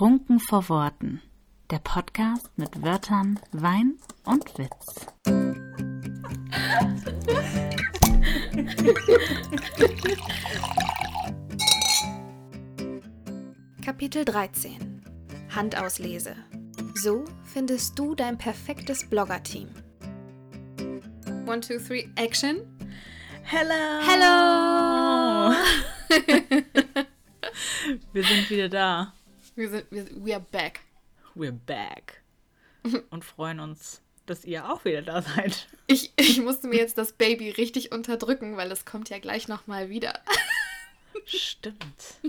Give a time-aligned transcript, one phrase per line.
[0.00, 1.20] Trunken vor Worten.
[1.70, 5.04] Der Podcast mit Wörtern, Wein und Witz.
[13.84, 15.02] Kapitel 13
[15.54, 16.34] Handauslese.
[16.94, 19.68] So findest du dein perfektes Blogger-Team.
[21.46, 22.62] One, two, three, action.
[23.42, 24.00] Hello!
[24.00, 25.54] Hello!
[28.14, 29.12] Wir sind wieder da.
[29.54, 30.80] Wir sind, wir, we are back.
[31.34, 32.22] We're back.
[33.10, 35.68] Und freuen uns, dass ihr auch wieder da seid.
[35.86, 39.90] Ich, ich musste mir jetzt das Baby richtig unterdrücken, weil es kommt ja gleich nochmal
[39.90, 40.20] wieder.
[41.26, 42.20] Stimmt.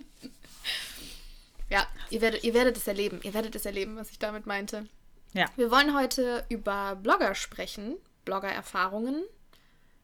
[1.69, 3.19] Ja, ihr werdet, ihr werdet es erleben.
[3.23, 4.87] Ihr werdet es erleben, was ich damit meinte.
[5.33, 5.45] Ja.
[5.55, 7.95] Wir wollen heute über Blogger sprechen,
[8.25, 9.23] Blogger-Erfahrungen,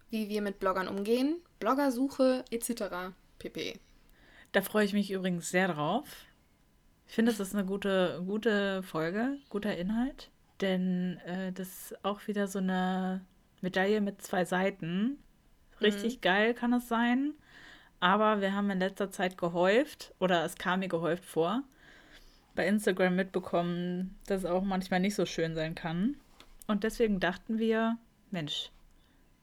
[0.09, 3.11] wie wir mit Bloggern umgehen, Bloggersuche etc.
[3.37, 3.79] pp.
[4.53, 6.07] Da freue ich mich übrigens sehr drauf.
[7.07, 10.29] Ich finde, das ist eine gute, gute Folge, guter Inhalt.
[10.61, 13.21] Denn äh, das ist auch wieder so eine
[13.61, 15.17] Medaille mit zwei Seiten.
[15.81, 17.33] Richtig geil kann es sein.
[17.99, 21.63] Aber wir haben in letzter Zeit gehäuft, oder es kam mir gehäuft vor,
[22.55, 26.15] bei Instagram mitbekommen, dass es auch manchmal nicht so schön sein kann.
[26.67, 27.97] Und deswegen dachten wir,
[28.29, 28.71] Mensch,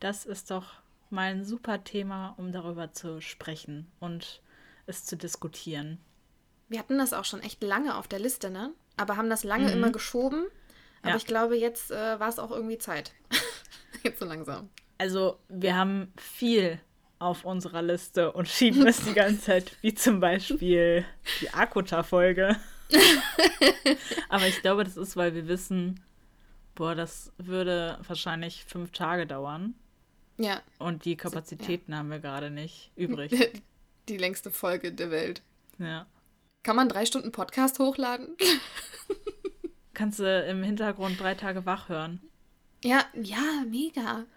[0.01, 0.75] das ist doch
[1.11, 4.43] mal ein super Thema, um darüber zu sprechen und
[4.87, 5.99] es zu diskutieren.
[6.75, 8.73] Wir hatten das auch schon echt lange auf der Liste, ne?
[8.97, 9.75] Aber haben das lange Mhm.
[9.75, 10.45] immer geschoben.
[11.03, 11.17] Aber Ja.
[11.17, 13.13] ich glaube, jetzt äh, war es auch irgendwie Zeit.
[14.03, 14.71] jetzt so langsam.
[14.99, 16.81] Also, wir haben viel
[17.21, 21.05] auf unserer Liste und schieben es die ganze Zeit, wie zum Beispiel
[21.41, 22.57] die Akuta-Folge.
[24.29, 26.01] Aber ich glaube, das ist, weil wir wissen,
[26.75, 29.75] boah, das würde wahrscheinlich fünf Tage dauern.
[30.39, 33.63] Ja, Und die Kapazitäten haben wir gerade nicht übrig.
[34.09, 35.43] die längste Folge der Welt.
[35.79, 36.07] Ja.
[36.65, 38.37] Kann man drei Stunden Podcast hochladen?
[39.95, 42.21] Kannst du im Hintergrund drei Tage wach hören.
[42.83, 44.25] Ja, ja, mega.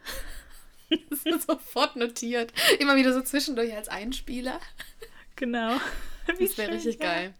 [1.09, 2.53] Das ist sofort notiert.
[2.79, 4.59] Immer wieder so zwischendurch als Einspieler.
[5.35, 5.77] Genau.
[6.39, 7.33] Das wäre richtig geil.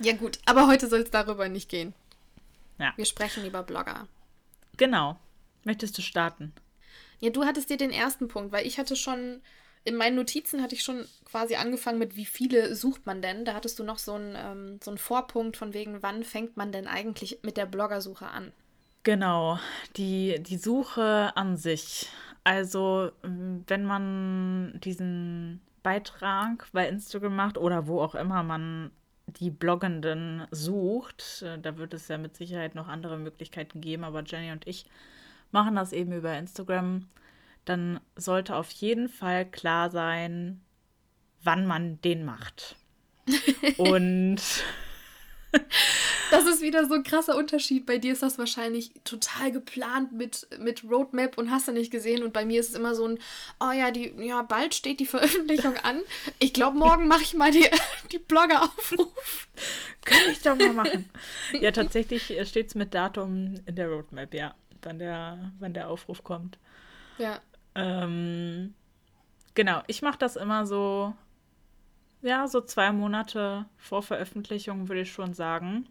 [0.00, 1.94] Ja, gut, aber heute soll es darüber nicht gehen.
[2.78, 2.92] Ja.
[2.96, 4.06] Wir sprechen über Blogger.
[4.76, 5.18] Genau.
[5.64, 6.52] Möchtest du starten?
[7.20, 9.40] Ja, du hattest dir den ersten Punkt, weil ich hatte schon,
[9.88, 13.44] in meinen Notizen hatte ich schon quasi angefangen mit, wie viele sucht man denn?
[13.44, 16.72] Da hattest du noch so einen, ähm, so einen Vorpunkt von wegen, wann fängt man
[16.72, 18.52] denn eigentlich mit der Bloggersuche an?
[19.02, 19.58] Genau,
[19.96, 22.08] die, die Suche an sich.
[22.44, 28.90] Also, wenn man diesen Beitrag bei Instagram macht oder wo auch immer man
[29.26, 34.22] die Bloggenden sucht, äh, da wird es ja mit Sicherheit noch andere Möglichkeiten geben, aber
[34.22, 34.86] Jenny und ich
[35.50, 37.08] machen das eben über Instagram,
[37.68, 40.60] dann sollte auf jeden Fall klar sein,
[41.42, 42.76] wann man den macht.
[43.76, 44.40] Und
[46.30, 47.86] Das ist wieder so ein krasser Unterschied.
[47.86, 52.22] Bei dir ist das wahrscheinlich total geplant mit, mit Roadmap und hast du nicht gesehen.
[52.22, 53.18] Und bei mir ist es immer so ein,
[53.60, 56.00] oh ja, die, ja, bald steht die Veröffentlichung an.
[56.38, 57.66] Ich glaube, morgen mache ich mal die,
[58.12, 59.48] die Blogger-Aufruf.
[60.04, 61.08] Kann ich doch mal machen.
[61.60, 66.24] ja, tatsächlich steht es mit Datum in der Roadmap, ja, wann der, wann der Aufruf
[66.24, 66.58] kommt.
[67.18, 67.40] Ja.
[67.74, 68.74] Ähm,
[69.54, 71.14] genau, ich mache das immer so,
[72.22, 75.86] ja, so zwei Monate vor Veröffentlichung, würde ich schon sagen.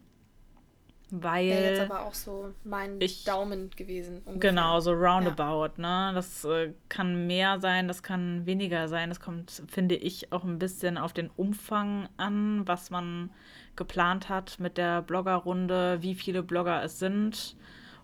[1.10, 1.38] Wäre
[1.70, 4.18] jetzt Weil, aber auch so mein Ich- Daumen gewesen.
[4.26, 4.50] ungefähr.
[4.50, 6.10] genau, so roundabout, ne?
[6.14, 9.08] Das äh, kann mehr sein, das kann weniger sein.
[9.08, 13.30] Das kommt, finde ich, auch ein bisschen auf den Umfang an, was man
[13.74, 17.56] geplant hat mit der Bloggerrunde, wie viele Blogger es sind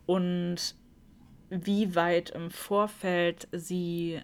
[0.06, 0.75] und
[1.54, 4.20] wie weit im Vorfeld sie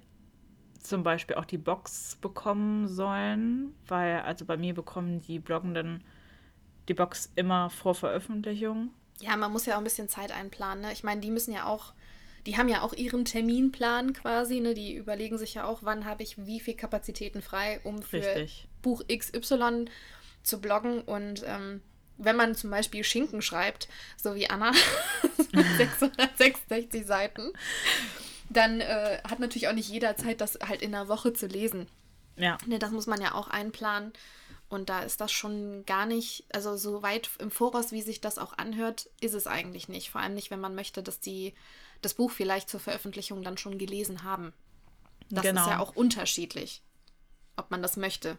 [0.79, 6.03] zum Beispiel auch die Box bekommen sollen, weil also bei mir bekommen die Bloggenden
[6.89, 8.91] die Box immer vor Veröffentlichung.
[9.21, 10.83] Ja, man muss ja auch ein bisschen Zeit einplanen.
[10.83, 10.93] Ne?
[10.93, 11.93] Ich meine, die müssen ja auch,
[12.47, 14.61] die haben ja auch ihren Terminplan quasi.
[14.61, 14.75] Ne?
[14.75, 18.67] Die überlegen sich ja auch, wann habe ich wie viel Kapazitäten frei, um für Richtig.
[18.83, 19.85] Buch XY
[20.43, 21.03] zu bloggen.
[21.03, 21.83] Und ähm,
[22.23, 24.73] wenn man zum Beispiel Schinken schreibt, so wie Anna,
[25.53, 27.53] mit 666 Seiten,
[28.49, 31.87] dann äh, hat natürlich auch nicht jeder Zeit, das halt in einer Woche zu lesen.
[32.37, 34.13] Ja, Ne, das muss man ja auch einplanen.
[34.69, 38.39] Und da ist das schon gar nicht, also so weit im Voraus, wie sich das
[38.39, 40.11] auch anhört, ist es eigentlich nicht.
[40.11, 41.55] Vor allem nicht, wenn man möchte, dass die
[42.03, 44.53] das Buch vielleicht zur Veröffentlichung dann schon gelesen haben.
[45.29, 45.63] Das Genau.
[45.63, 46.83] ist ja auch unterschiedlich,
[47.57, 48.39] ob man das möchte.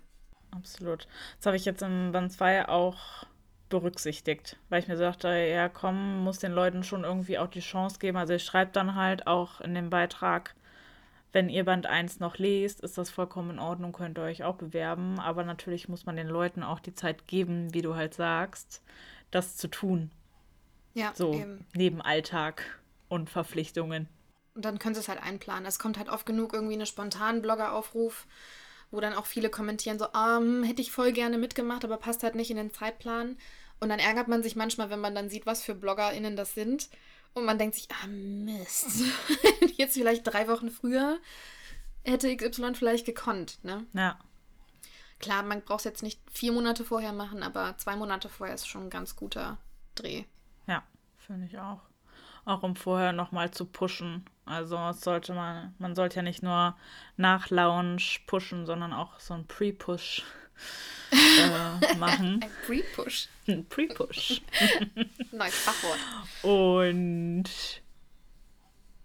[0.51, 1.07] absolut.
[1.38, 3.25] Das habe ich jetzt im Band 2 auch
[3.71, 7.97] berücksichtigt, weil ich mir sagte, ja komm, muss den Leuten schon irgendwie auch die Chance
[7.97, 8.18] geben.
[8.18, 10.53] Also ich schreibe dann halt auch in dem Beitrag,
[11.31, 14.56] wenn ihr Band 1 noch lest, ist das vollkommen in Ordnung, könnt ihr euch auch
[14.56, 15.19] bewerben.
[15.19, 18.83] Aber natürlich muss man den Leuten auch die Zeit geben, wie du halt sagst,
[19.31, 20.12] das zu tun.
[20.94, 21.65] Ja, so eben.
[21.73, 24.07] neben Alltag und Verpflichtungen.
[24.56, 25.65] Und dann können sie es halt einplanen.
[25.65, 28.27] Es kommt halt oft genug irgendwie eine spontanen Bloggeraufruf,
[28.91, 32.35] wo dann auch viele kommentieren, so, um, hätte ich voll gerne mitgemacht, aber passt halt
[32.35, 33.38] nicht in den Zeitplan.
[33.81, 36.89] Und dann ärgert man sich manchmal, wenn man dann sieht, was für BloggerInnen das sind.
[37.33, 39.04] Und man denkt sich, ah Mist,
[39.78, 41.19] jetzt vielleicht drei Wochen früher
[42.04, 43.86] hätte XY vielleicht gekonnt, ne?
[43.94, 44.18] Ja.
[45.19, 48.68] Klar, man braucht es jetzt nicht vier Monate vorher machen, aber zwei Monate vorher ist
[48.68, 49.57] schon ein ganz guter
[49.95, 50.24] Dreh.
[50.68, 50.83] Ja,
[51.18, 51.81] finde ich auch.
[52.44, 54.25] Auch um vorher nochmal zu pushen.
[54.45, 56.75] Also sollte man, man sollte ja nicht nur
[57.18, 60.24] nach Lounge pushen, sondern auch so ein Pre-Push
[61.12, 62.42] äh, machen.
[62.42, 63.28] Ein Pre-Push.
[63.48, 64.42] Ein Pre-Push.
[65.31, 66.00] Neues Fachwort.
[66.44, 67.50] Und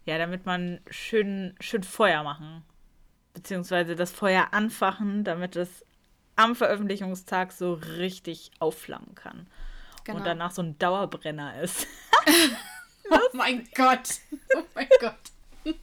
[0.04, 2.62] ja, damit man schön, schön Feuer machen.
[3.34, 5.84] Beziehungsweise das Feuer anfachen, damit es
[6.36, 9.46] am Veröffentlichungstag so richtig aufflammen kann.
[10.04, 10.18] Genau.
[10.18, 11.86] Und danach so ein Dauerbrenner ist.
[13.10, 14.20] oh mein Gott.
[14.54, 15.14] Oh mein Gott.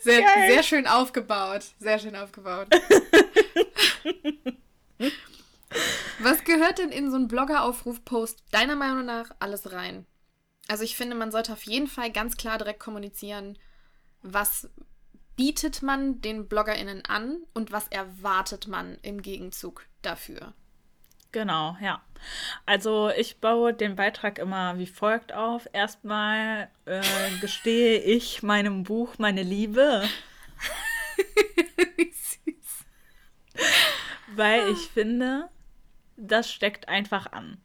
[0.00, 1.64] Sehr, sehr schön aufgebaut.
[1.78, 2.68] Sehr schön aufgebaut.
[6.18, 10.06] Was gehört denn in so einen Bloggeraufruf-Post deiner Meinung nach alles rein?
[10.68, 13.58] Also ich finde, man sollte auf jeden Fall ganz klar direkt kommunizieren,
[14.22, 14.68] was
[15.36, 20.52] bietet man den BloggerInnen an und was erwartet man im Gegenzug dafür.
[21.32, 22.02] Genau, ja.
[22.66, 25.68] Also ich baue den Beitrag immer wie folgt auf.
[25.72, 27.00] Erstmal äh,
[27.40, 30.02] gestehe ich meinem Buch meine Liebe.
[34.36, 35.48] Weil ich finde,
[36.16, 37.58] das steckt einfach an.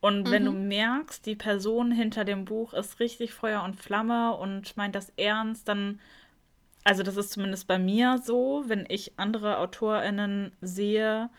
[0.00, 0.46] Und wenn mhm.
[0.46, 5.12] du merkst, die Person hinter dem Buch ist richtig Feuer und Flamme und meint das
[5.16, 6.00] ernst, dann,
[6.84, 11.30] also das ist zumindest bei mir so, wenn ich andere AutorInnen sehe,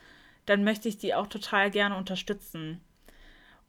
[0.45, 2.81] dann möchte ich die auch total gerne unterstützen.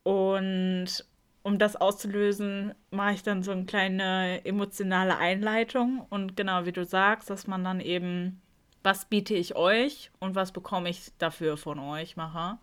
[0.02, 1.04] Und
[1.42, 6.06] um das auszulösen, mache ich dann so eine kleine emotionale Einleitung.
[6.10, 8.40] Und genau wie du sagst, dass man dann eben,
[8.82, 12.58] was biete ich euch und was bekomme ich dafür von euch mache.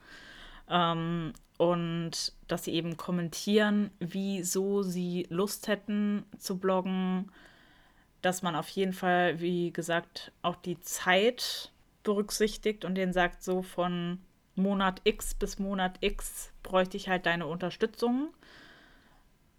[0.70, 7.32] Ähm, und dass sie eben kommentieren, wieso sie Lust hätten zu bloggen.
[8.22, 11.72] Dass man auf jeden Fall, wie gesagt, auch die Zeit
[12.04, 14.20] berücksichtigt und den sagt, so von
[14.56, 18.30] Monat X bis Monat X bräuchte ich halt deine Unterstützung.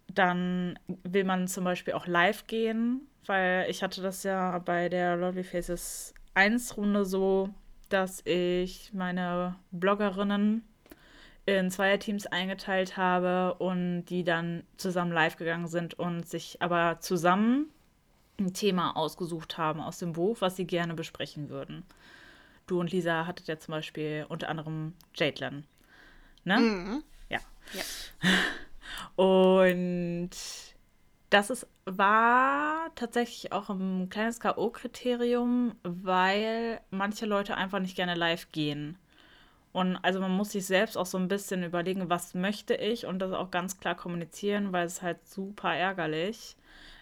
[0.07, 5.15] Dann will man zum Beispiel auch live gehen, weil ich hatte das ja bei der
[5.15, 7.49] Lovely Faces 1 Runde so,
[7.89, 10.63] dass ich meine Bloggerinnen
[11.45, 17.69] in Zweierteams eingeteilt habe und die dann zusammen live gegangen sind und sich aber zusammen
[18.39, 21.83] ein Thema ausgesucht haben aus dem Buch, was sie gerne besprechen würden.
[22.67, 25.65] Du und Lisa hattet ja zum Beispiel unter anderem Jadlin.
[26.43, 26.59] Ne?
[26.59, 27.03] Mhm.
[27.29, 27.39] Ja.
[27.73, 27.81] ja.
[29.15, 30.29] Und
[31.29, 38.51] das ist, war tatsächlich auch ein kleines K.O.-Kriterium, weil manche Leute einfach nicht gerne live
[38.51, 38.97] gehen.
[39.71, 43.19] Und also man muss sich selbst auch so ein bisschen überlegen, was möchte ich und
[43.19, 46.55] das auch ganz klar kommunizieren, weil es halt super ärgerlich,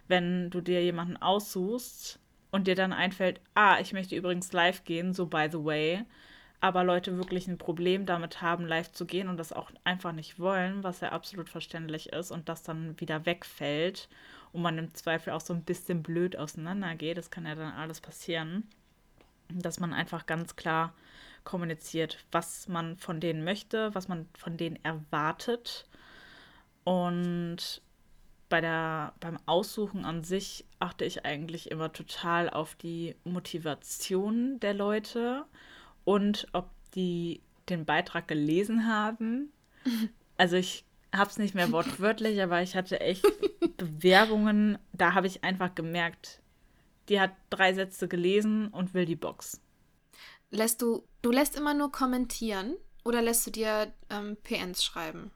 [0.07, 2.19] wenn du dir jemanden aussuchst,
[2.51, 6.03] und dir dann einfällt, ah, ich möchte übrigens live gehen, so by the way,
[6.59, 10.39] aber Leute wirklich ein Problem damit haben, live zu gehen und das auch einfach nicht
[10.39, 14.09] wollen, was ja absolut verständlich ist und das dann wieder wegfällt
[14.53, 18.01] und man im Zweifel auch so ein bisschen blöd auseinandergeht, das kann ja dann alles
[18.01, 18.67] passieren,
[19.49, 20.93] dass man einfach ganz klar
[21.43, 25.85] kommuniziert, was man von denen möchte, was man von denen erwartet.
[26.83, 27.81] Und
[28.49, 34.73] bei der, beim Aussuchen an sich achte ich eigentlich immer total auf die Motivation der
[34.73, 35.45] Leute
[36.07, 39.51] und ob die den Beitrag gelesen haben.
[40.39, 43.25] Also ich habe es nicht mehr wortwörtlich, aber ich hatte echt
[43.77, 46.43] Bewerbungen, da habe ich einfach gemerkt,
[47.09, 49.59] die hat drei Sätze gelesen und will die Box.
[50.51, 55.31] Lässt du, du lässt immer nur kommentieren oder lässt du dir ähm, PNs schreiben?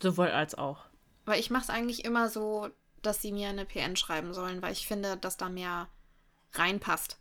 [0.00, 0.86] Sowohl als auch.
[1.26, 2.70] Weil ich mache es eigentlich immer so,
[3.02, 5.90] dass sie mir eine PN schreiben sollen, weil ich finde, dass da mehr
[6.54, 7.18] reinpasst.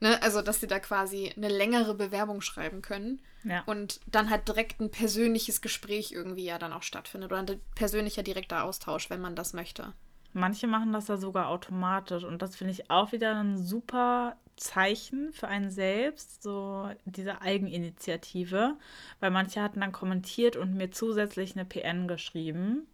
[0.00, 0.20] Ne?
[0.22, 3.20] Also, dass sie da quasi eine längere Bewerbung schreiben können.
[3.44, 3.62] Ja.
[3.66, 7.32] Und dann halt direkt ein persönliches Gespräch irgendwie ja dann auch stattfindet.
[7.32, 9.92] Oder ein persönlicher direkter Austausch, wenn man das möchte.
[10.32, 12.24] Manche machen das ja sogar automatisch.
[12.24, 18.76] Und das finde ich auch wieder ein super Zeichen für einen selbst, so diese Eigeninitiative.
[19.20, 22.86] Weil manche hatten dann kommentiert und mir zusätzlich eine PN geschrieben.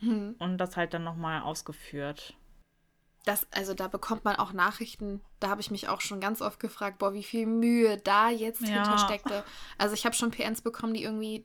[0.00, 0.34] Mhm.
[0.38, 2.34] Und das halt dann nochmal ausgeführt.
[3.30, 6.58] Das, also da bekommt man auch Nachrichten, da habe ich mich auch schon ganz oft
[6.60, 8.82] gefragt, boah, wie viel Mühe da jetzt Ja.
[8.82, 9.44] hintersteckte.
[9.78, 11.44] Also ich habe schon PNs bekommen, die irgendwie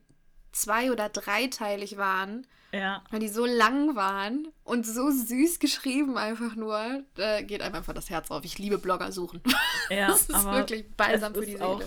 [0.51, 3.03] zwei- oder dreiteilig waren, Ja.
[3.11, 7.03] weil die so lang waren und so süß geschrieben einfach nur.
[7.15, 8.43] Da geht einem einfach das Herz auf.
[8.45, 9.41] Ich liebe Blogger suchen.
[9.89, 11.65] Ja, das ist wirklich balsam für die Seele.
[11.65, 11.83] auch-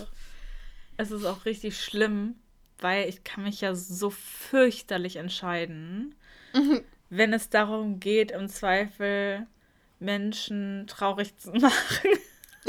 [0.96, 2.36] Es ist auch richtig schlimm,
[2.80, 6.14] weil ich kann mich ja so fürchterlich entscheiden,
[7.10, 9.46] wenn es darum geht, im Zweifel
[10.00, 12.08] Menschen traurig zu machen.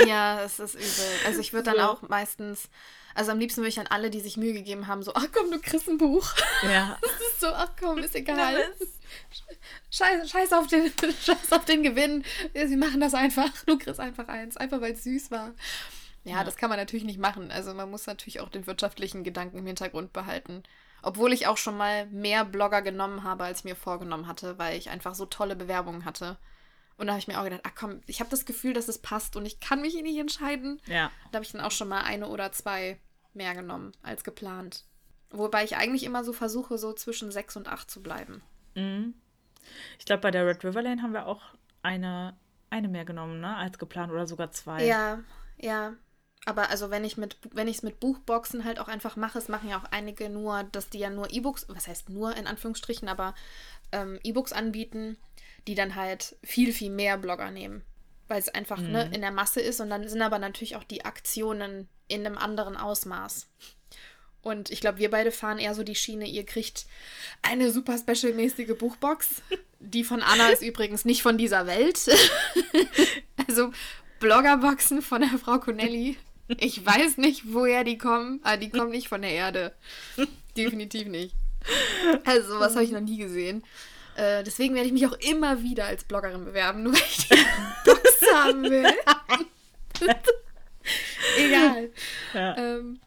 [0.07, 1.25] Ja, es ist übel.
[1.25, 2.69] Also ich würde dann auch meistens,
[3.15, 5.51] also am liebsten würde ich an alle, die sich Mühe gegeben haben, so, ach komm,
[5.51, 6.33] du kriegst ein Buch.
[6.63, 6.97] Ja.
[7.01, 8.63] Das ist so, ach komm, ist egal.
[9.91, 10.91] Scheiß, scheiß, auf den,
[11.23, 12.23] scheiß auf den Gewinn.
[12.53, 13.49] Sie machen das einfach.
[13.65, 14.57] Du kriegst einfach eins.
[14.57, 15.53] Einfach weil es süß war.
[16.23, 16.43] Ja, Ja.
[16.43, 17.51] das kann man natürlich nicht machen.
[17.51, 20.63] Also man muss natürlich auch den wirtschaftlichen Gedanken im Hintergrund behalten.
[21.01, 24.77] Obwohl ich auch schon mal mehr Blogger genommen habe, als ich mir vorgenommen hatte, weil
[24.77, 26.37] ich einfach so tolle Bewerbungen hatte.
[26.99, 28.97] Und da habe ich mir auch gedacht, ach komm, ich habe das Gefühl, dass es
[28.97, 30.81] passt und ich kann mich nicht entscheiden.
[30.85, 31.09] Ja.
[31.31, 32.99] Da habe ich dann auch schon mal eine oder zwei
[33.33, 34.83] mehr genommen als geplant.
[35.31, 38.41] Wobei ich eigentlich immer so versuche, so zwischen sechs und acht zu bleiben.
[38.75, 39.13] Mhm.
[39.97, 41.41] Ich glaube, bei der Red River Lane haben wir auch
[41.83, 42.37] eine,
[42.69, 43.55] eine mehr genommen, ne?
[43.55, 44.83] Als geplant oder sogar zwei.
[44.85, 45.19] Ja,
[45.57, 45.93] ja.
[46.45, 49.49] Aber also wenn ich mit wenn ich es mit Buchboxen halt auch einfach mache, es
[49.49, 53.07] machen ja auch einige nur, dass die ja nur E-Books, was heißt nur in Anführungsstrichen,
[53.07, 53.35] aber
[53.91, 55.17] ähm, E-Books anbieten,
[55.67, 57.83] die dann halt viel, viel mehr Blogger nehmen.
[58.27, 61.03] Weil es einfach ne, in der Masse ist und dann sind aber natürlich auch die
[61.03, 63.47] Aktionen in einem anderen Ausmaß.
[64.41, 66.85] Und ich glaube, wir beide fahren eher so die Schiene, ihr kriegt
[67.41, 69.41] eine super specialmäßige Buchbox.
[69.81, 71.99] Die von Anna ist übrigens nicht von dieser Welt.
[73.47, 73.71] also
[74.19, 76.17] Bloggerboxen von der Frau Connelly.
[76.57, 79.73] Ich weiß nicht, woher die kommen, aber die kommen nicht von der Erde.
[80.57, 81.33] Definitiv nicht.
[82.25, 83.63] Also sowas habe ich noch nie gesehen.
[84.19, 87.35] Äh, deswegen werde ich mich auch immer wieder als Bloggerin bewerben, nur weil ich die
[87.85, 88.85] Box haben will.
[91.37, 91.89] Egal.
[92.33, 92.57] Ja.
[92.57, 92.99] Ähm,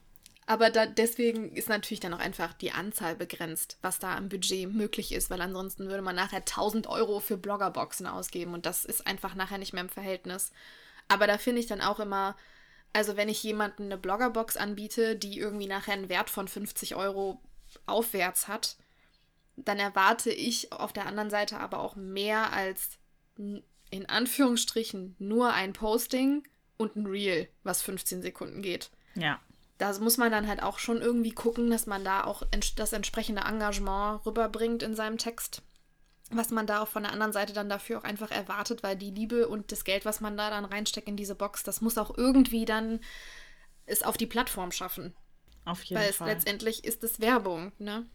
[0.47, 4.73] aber da, deswegen ist natürlich dann auch einfach die Anzahl begrenzt, was da am Budget
[4.73, 9.05] möglich ist, weil ansonsten würde man nachher 1000 Euro für Bloggerboxen ausgeben und das ist
[9.05, 10.51] einfach nachher nicht mehr im Verhältnis.
[11.09, 12.35] Aber da finde ich dann auch immer,
[12.91, 17.39] also wenn ich jemandem eine Bloggerbox anbiete, die irgendwie nachher einen Wert von 50 Euro
[17.85, 18.77] aufwärts hat,
[19.55, 22.97] dann erwarte ich auf der anderen Seite aber auch mehr als
[23.37, 29.39] in Anführungsstrichen nur ein Posting und ein Reel, was 15 Sekunden geht ja.
[29.77, 32.43] da muss man dann halt auch schon irgendwie gucken, dass man da auch
[32.75, 35.61] das entsprechende Engagement rüberbringt in seinem Text.
[36.31, 39.11] Was man da auch von der anderen Seite dann dafür auch einfach erwartet, weil die
[39.11, 42.17] Liebe und das Geld, was man da dann reinsteckt in diese Box, das muss auch
[42.17, 43.01] irgendwie dann
[43.85, 45.13] es auf die Plattform schaffen.
[45.65, 46.29] Auf jeden weil es Fall.
[46.29, 48.07] letztendlich ist es Werbung, ne?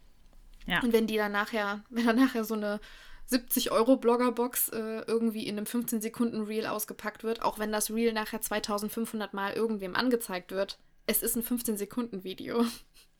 [0.68, 0.82] Ja.
[0.82, 2.80] Und wenn die dann nachher, wenn dann nachher so eine
[3.26, 7.90] 70 Euro Bloggerbox äh, irgendwie in einem 15 Sekunden Reel ausgepackt wird, auch wenn das
[7.90, 12.64] Reel nachher 2500 Mal irgendwem angezeigt wird, es ist ein 15 Sekunden Video.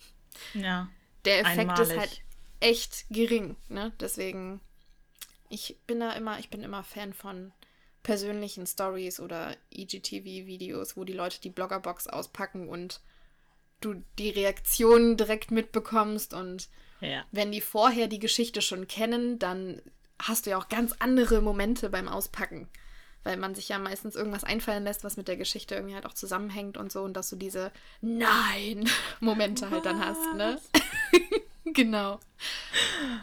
[0.54, 0.88] ja.
[1.24, 1.98] Der Effekt ist Einmalig.
[1.98, 2.22] halt
[2.60, 3.92] echt gering, ne?
[4.00, 4.60] Deswegen
[5.48, 7.52] ich bin da immer, ich bin immer Fan von
[8.02, 13.00] persönlichen Stories oder E IGTV-Videos, wo die Leute die Bloggerbox auspacken und
[13.80, 16.68] du die Reaktionen direkt mitbekommst und
[17.00, 17.24] Ja.
[17.30, 19.80] wenn die vorher die Geschichte schon kennen, dann
[20.20, 22.68] hast du ja auch ganz andere Momente beim Auspacken.
[23.24, 26.14] Weil man sich ja meistens irgendwas einfallen lässt, was mit der Geschichte irgendwie halt auch
[26.14, 30.58] zusammenhängt und so und dass du diese Nein-Momente halt dann hast, ne?
[31.64, 32.20] genau.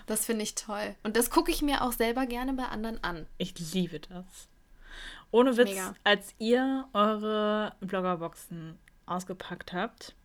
[0.05, 0.95] Das finde ich toll.
[1.03, 3.25] Und das gucke ich mir auch selber gerne bei anderen an.
[3.37, 4.49] Ich liebe das.
[5.31, 5.95] Ohne Witz, Mega.
[6.03, 10.15] als ihr eure Bloggerboxen ausgepackt habt.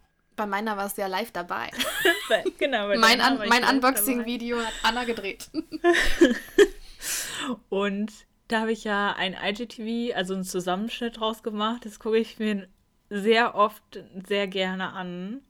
[0.41, 1.69] Bei meiner warst du ja live dabei.
[2.31, 5.51] Bei- genau, mein Un war mein Unboxing-Video hat Anna gedreht.
[7.69, 8.11] Und
[8.49, 11.85] da habe ich ja ein IGTV, also einen Zusammenschnitt draus gemacht.
[11.85, 12.69] Das gucke ich mir
[13.11, 13.83] sehr oft
[14.27, 15.43] sehr gerne an,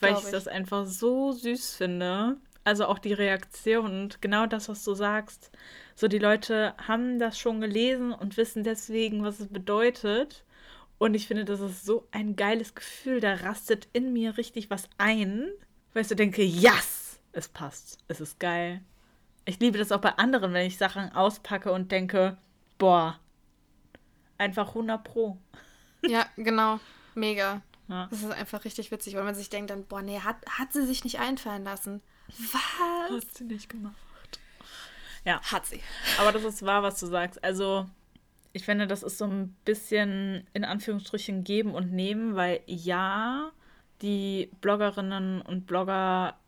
[0.00, 0.32] weil Glaub ich ich.
[0.32, 2.36] das einfach so süß finde.
[2.64, 5.52] Also auch die Reaktion und genau das, was du sagst.
[5.94, 10.43] So, die Leute haben das schon gelesen und wissen deswegen, was es bedeutet.
[11.04, 13.20] Und ich finde, das ist so ein geiles Gefühl.
[13.20, 15.50] Da rastet in mir richtig was ein,
[15.92, 17.98] weil ich so denke, yes, es passt.
[18.08, 18.80] Es ist geil.
[19.44, 22.38] Ich liebe das auch bei anderen, wenn ich Sachen auspacke und denke,
[22.78, 23.20] boah,
[24.38, 25.36] einfach 100 Pro.
[26.06, 26.80] ja, genau.
[27.14, 27.60] Mega.
[27.88, 28.06] Ja.
[28.08, 30.86] Das ist einfach richtig witzig, weil man sich denkt dann, boah, nee, hat, hat sie
[30.86, 32.00] sich nicht einfallen lassen.
[32.28, 33.10] Was?
[33.10, 33.94] Hast du nicht gemacht.
[35.26, 35.82] Ja, Hat sie.
[36.18, 37.44] aber das ist wahr, was du sagst.
[37.44, 37.90] Also,
[38.54, 43.50] ich finde, das ist so ein bisschen in Anführungsstrichen geben und nehmen, weil ja,
[44.00, 46.38] die Bloggerinnen und Blogger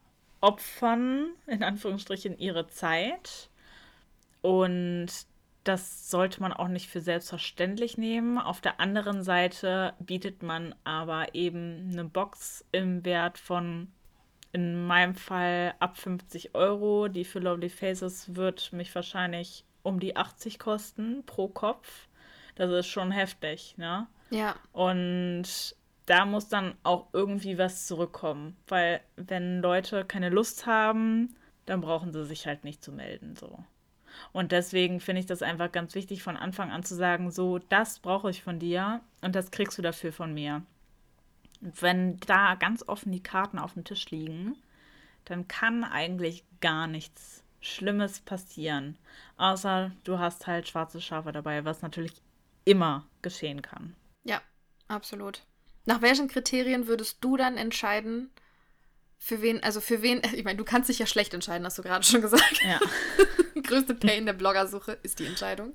[0.41, 3.51] opfern in Anführungsstrichen ihre Zeit
[4.41, 5.09] und
[5.65, 8.39] das sollte man auch nicht für selbstverständlich nehmen.
[8.39, 13.89] Auf der anderen Seite bietet man aber eben eine Box im Wert von
[14.53, 17.09] in meinem Fall ab 50 Euro.
[17.09, 22.09] Die für Lovely Faces wird mich wahrscheinlich um die 80 kosten pro Kopf.
[22.57, 24.09] Das ist schon heftig, ne?
[24.31, 24.57] Ja.
[24.73, 25.77] Und
[26.07, 28.57] da muss dann auch irgendwie was zurückkommen.
[28.67, 33.37] Weil wenn Leute keine Lust haben, dann brauchen sie sich halt nicht zu melden.
[33.37, 33.59] So.
[34.33, 38.01] Und deswegen finde ich das einfach ganz wichtig, von Anfang an zu sagen, so, das
[38.01, 40.63] brauche ich von dir und das kriegst du dafür von mir.
[41.61, 44.57] Wenn da ganz offen die Karten auf dem Tisch liegen,
[45.25, 48.99] dann kann eigentlich gar nichts Schlimmes passieren.
[49.37, 52.13] Außer du hast halt schwarze Schafe dabei, was natürlich
[52.65, 53.95] immer geschehen kann.
[54.25, 54.41] Ja,
[54.89, 55.43] absolut.
[55.85, 58.31] Nach welchen Kriterien würdest du dann entscheiden,
[59.19, 61.83] für wen, also für wen, ich meine, du kannst dich ja schlecht entscheiden, hast du
[61.83, 62.63] gerade schon gesagt.
[62.65, 62.81] Ja.
[63.63, 65.75] Größte Pain der Bloggersuche ist die Entscheidung.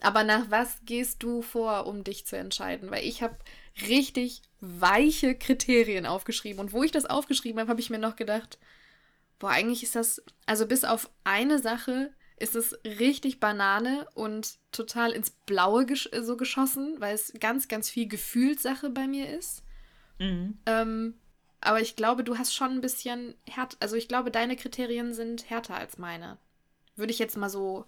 [0.00, 2.90] Aber nach was gehst du vor, um dich zu entscheiden?
[2.90, 3.36] Weil ich habe
[3.88, 6.60] richtig weiche Kriterien aufgeschrieben.
[6.60, 8.58] Und wo ich das aufgeschrieben habe, habe ich mir noch gedacht,
[9.38, 15.12] boah, eigentlich ist das, also bis auf eine Sache ist es richtig Banane und total
[15.12, 19.62] ins Blaue gesch so geschossen, weil es ganz, ganz viel Gefühlssache bei mir ist.
[20.18, 20.58] Mhm.
[20.66, 21.14] Ähm,
[21.60, 25.48] aber ich glaube, du hast schon ein bisschen härter, also ich glaube, deine Kriterien sind
[25.48, 26.36] härter als meine.
[26.94, 27.86] Würde ich jetzt mal so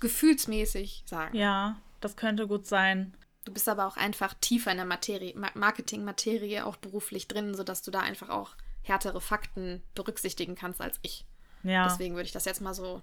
[0.00, 1.36] gefühlsmäßig sagen.
[1.36, 3.16] Ja, das könnte gut sein.
[3.44, 7.90] Du bist aber auch einfach tiefer in der Materie, Marketing-Materie auch beruflich drin, sodass du
[7.90, 8.54] da einfach auch
[8.88, 11.24] härtere Fakten berücksichtigen kannst als ich.
[11.62, 11.88] Ja.
[11.88, 13.02] Deswegen würde ich das jetzt mal so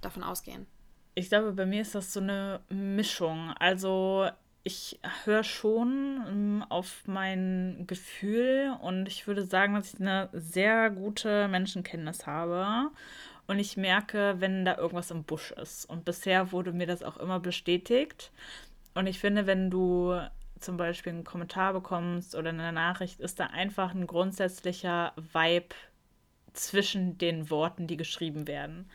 [0.00, 0.66] davon ausgehen.
[1.14, 3.52] Ich glaube, bei mir ist das so eine Mischung.
[3.58, 4.28] Also
[4.62, 10.90] ich höre schon ähm, auf mein Gefühl und ich würde sagen, dass ich eine sehr
[10.90, 12.90] gute Menschenkenntnis habe.
[13.46, 15.84] Und ich merke, wenn da irgendwas im Busch ist.
[15.86, 18.30] Und bisher wurde mir das auch immer bestätigt.
[18.94, 20.20] Und ich finde, wenn du
[20.60, 25.74] zum Beispiel einen Kommentar bekommst oder eine Nachricht, ist da einfach ein grundsätzlicher Vibe
[26.52, 28.90] zwischen den Worten, die geschrieben werden.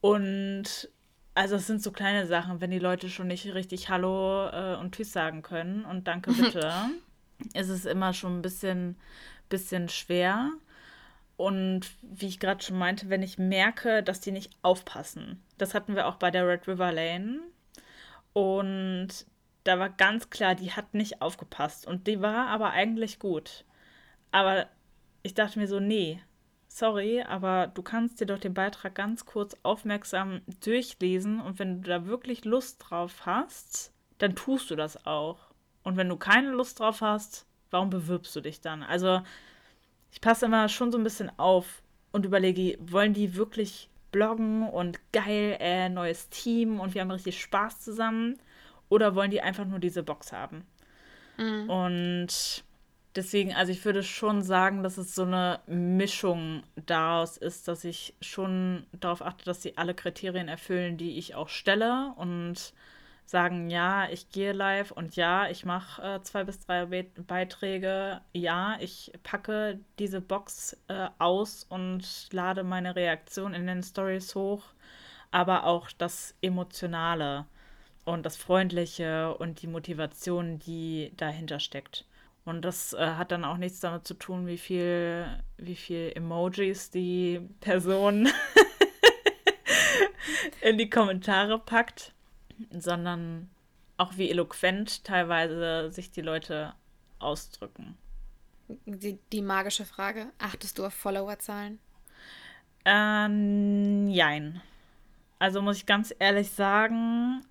[0.00, 0.88] Und
[1.34, 4.94] also es sind so kleine Sachen, wenn die Leute schon nicht richtig Hallo äh, und
[4.94, 6.72] Tschüss sagen können und Danke bitte,
[7.54, 8.96] ist es immer schon ein bisschen,
[9.48, 10.50] bisschen schwer.
[11.36, 15.42] Und wie ich gerade schon meinte, wenn ich merke, dass die nicht aufpassen.
[15.58, 17.40] Das hatten wir auch bei der Red River Lane.
[18.32, 19.26] Und
[19.66, 21.86] da war ganz klar, die hat nicht aufgepasst.
[21.86, 23.64] Und die war aber eigentlich gut.
[24.30, 24.66] Aber
[25.22, 26.20] ich dachte mir so, nee,
[26.68, 31.88] sorry, aber du kannst dir doch den Beitrag ganz kurz aufmerksam durchlesen und wenn du
[31.88, 35.38] da wirklich Lust drauf hast, dann tust du das auch.
[35.82, 38.82] Und wenn du keine Lust drauf hast, warum bewirbst du dich dann?
[38.82, 39.22] Also,
[40.10, 45.00] ich passe immer schon so ein bisschen auf und überlege, wollen die wirklich bloggen und
[45.12, 48.38] geil, äh, neues Team und wir haben richtig Spaß zusammen?
[48.88, 50.66] Oder wollen die einfach nur diese Box haben?
[51.38, 51.70] Mhm.
[51.70, 52.64] Und
[53.16, 58.14] deswegen, also ich würde schon sagen, dass es so eine Mischung daraus ist, dass ich
[58.20, 62.72] schon darauf achte, dass sie alle Kriterien erfüllen, die ich auch stelle und
[63.24, 68.20] sagen, ja, ich gehe live und ja, ich mache äh, zwei bis drei Be Beiträge,
[68.32, 74.62] ja, ich packe diese Box äh, aus und lade meine Reaktion in den Stories hoch,
[75.32, 77.46] aber auch das Emotionale
[78.06, 82.06] und das Freundliche und die Motivation, die dahinter steckt.
[82.44, 85.26] Und das äh, hat dann auch nichts damit zu tun, wie viel,
[85.58, 88.28] wie viel Emojis die Person
[90.62, 92.14] in die Kommentare packt,
[92.70, 93.50] sondern
[93.96, 96.74] auch wie eloquent teilweise sich die Leute
[97.18, 97.98] ausdrücken.
[98.84, 101.80] Die, die magische Frage, achtest du auf Followerzahlen?
[102.84, 104.62] Ähm, jein.
[105.40, 107.44] Also muss ich ganz ehrlich sagen,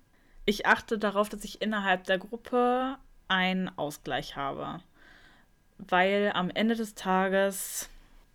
[0.46, 2.96] ich achte darauf, dass ich innerhalb der Gruppe
[3.28, 4.80] einen Ausgleich habe.
[5.78, 7.90] Weil am Ende des Tages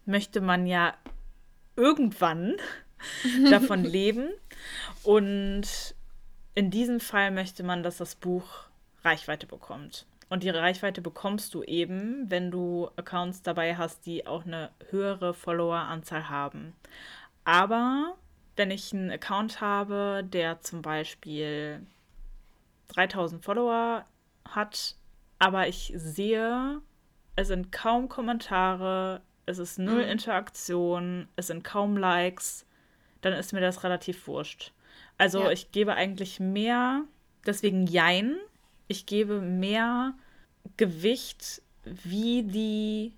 [0.06, 0.94] möchte man ja
[1.76, 2.58] irgendwann
[3.50, 4.30] davon leben.
[5.04, 5.96] Und
[6.54, 8.66] in diesem Fall möchte man, dass das Buch
[9.04, 10.06] Reichweite bekommt.
[10.30, 15.34] Und die Reichweite bekommst du eben, wenn du Accounts dabei hast, die auch eine höhere
[15.34, 16.74] Followeranzahl haben.
[17.44, 18.16] Aber
[18.56, 21.86] wenn ich einen Account habe, der zum Beispiel
[22.96, 24.06] 3000 Follower
[24.48, 24.96] hat,
[25.40, 26.82] aber ich sehe,
[27.36, 30.12] es sind kaum Kommentare, es ist null mhm.
[30.12, 32.66] Interaktion, es sind kaum Likes,
[33.22, 34.74] dann ist mir das relativ wurscht.
[35.18, 35.52] Also ja.
[35.52, 37.04] ich gebe eigentlich mehr,
[37.46, 38.38] deswegen Jein,
[38.88, 40.14] ich gebe mehr
[40.78, 43.14] Gewicht, wie die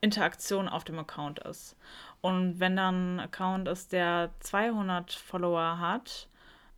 [0.00, 1.76] Interaktion auf dem Account ist.
[2.20, 6.28] Und wenn dann ein Account ist, der 200 Follower hat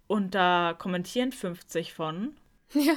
[0.07, 2.37] und da kommentieren 50 von,
[2.73, 2.95] Ja.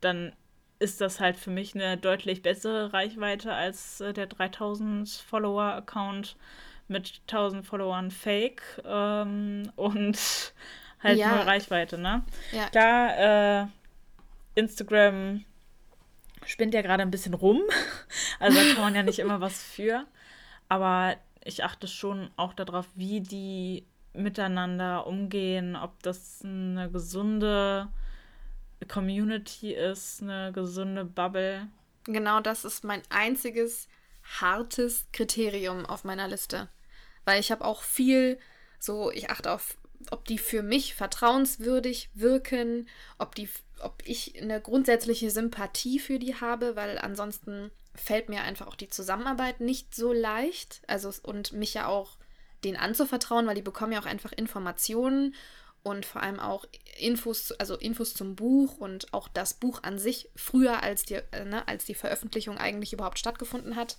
[0.00, 0.32] dann
[0.80, 6.36] ist das halt für mich eine deutlich bessere Reichweite als äh, der 3000 Follower-Account
[6.86, 10.18] mit 1000 Followern Fake ähm, und
[11.02, 11.34] halt Ja.
[11.36, 12.24] nur Reichweite, ne?
[12.52, 12.68] Ja.
[12.70, 13.66] Klar, äh,
[14.54, 15.44] Instagram
[16.46, 17.60] spinnt ja gerade ein bisschen rum.
[18.40, 20.06] Also da kann man ja nicht immer was für.
[20.68, 27.88] Aber ich achte schon auch darauf, wie die miteinander umgehen, ob das eine gesunde
[28.86, 31.68] Community ist, eine gesunde Bubble.
[32.04, 33.88] Genau das ist mein einziges
[34.40, 36.68] hartes Kriterium auf meiner Liste.
[37.24, 38.38] Weil ich habe auch viel
[38.78, 39.76] so, ich achte auf,
[40.10, 43.48] ob die für mich vertrauenswürdig wirken, ob die,
[43.80, 48.88] ob ich eine grundsätzliche Sympathie für die habe, weil ansonsten fällt mir einfach auch die
[48.88, 50.82] Zusammenarbeit nicht so leicht.
[50.86, 52.17] Also und mich ja auch
[52.64, 55.34] denen anzuvertrauen, weil die bekommen ja auch einfach Informationen
[55.82, 56.64] und vor allem auch
[56.98, 61.44] Infos, also Infos zum Buch und auch das Buch an sich früher als die, äh,
[61.44, 63.96] ne, als die Veröffentlichung eigentlich überhaupt stattgefunden hat.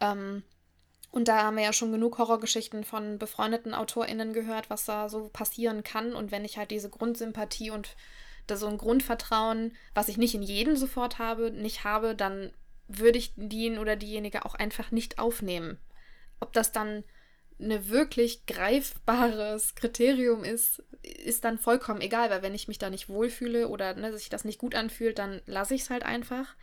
[0.00, 0.42] Ähm,
[1.10, 5.28] und da haben wir ja schon genug Horrorgeschichten von befreundeten AutorInnen gehört, was da so
[5.28, 6.12] passieren kann.
[6.12, 7.96] Und wenn ich halt diese Grundsympathie und
[8.48, 12.52] da so ein Grundvertrauen, was ich nicht in jeden sofort habe, nicht habe, dann
[12.88, 15.78] würde ich den oder diejenige auch einfach nicht aufnehmen.
[16.40, 17.04] Ob das dann
[17.60, 23.08] eine wirklich greifbares Kriterium ist, ist dann vollkommen egal, weil wenn ich mich da nicht
[23.08, 26.54] wohlfühle oder ne, sich das nicht gut anfühlt, dann lasse ich es halt einfach.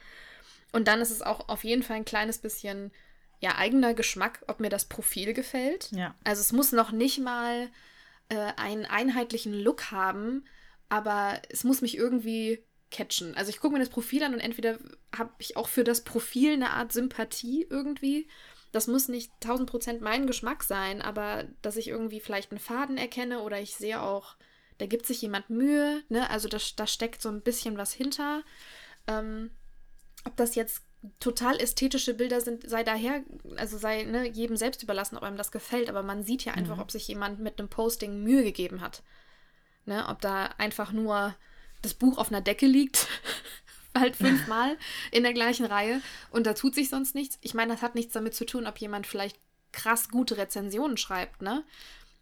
[0.71, 2.91] Und dann ist es auch auf jeden Fall ein kleines bisschen
[3.39, 5.89] ja eigener Geschmack, ob mir das Profil gefällt.
[5.91, 6.15] Ja.
[6.23, 7.69] Also es muss noch nicht mal
[8.29, 10.45] äh, einen einheitlichen Look haben,
[10.89, 13.35] aber es muss mich irgendwie catchen.
[13.35, 14.77] Also ich gucke mir das Profil an und entweder
[15.15, 18.27] habe ich auch für das Profil eine Art Sympathie irgendwie.
[18.71, 23.41] Das muss nicht 1000% mein Geschmack sein, aber dass ich irgendwie vielleicht einen Faden erkenne
[23.41, 24.35] oder ich sehe auch,
[24.77, 26.29] da gibt sich jemand Mühe, ne?
[26.29, 28.43] Also da, da steckt so ein bisschen was hinter.
[29.07, 29.51] Ähm,
[30.23, 30.83] ob das jetzt
[31.19, 33.23] total ästhetische Bilder sind, sei daher,
[33.57, 36.77] also sei ne, jedem selbst überlassen, ob einem das gefällt, aber man sieht ja einfach,
[36.77, 39.03] ob sich jemand mit einem Posting Mühe gegeben hat.
[39.85, 40.05] Ne?
[40.07, 41.35] Ob da einfach nur
[41.81, 43.07] das Buch auf einer Decke liegt,
[43.97, 44.77] halt fünfmal
[45.11, 46.01] in der gleichen Reihe
[46.31, 47.37] und da tut sich sonst nichts.
[47.41, 49.37] Ich meine, das hat nichts damit zu tun, ob jemand vielleicht
[49.71, 51.63] krass gute Rezensionen schreibt, ne?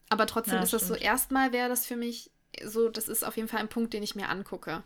[0.09, 2.31] Aber trotzdem Ja, ist das so, erstmal wäre das für mich
[2.63, 4.83] so, das ist auf jeden Fall ein Punkt, den ich mir angucke.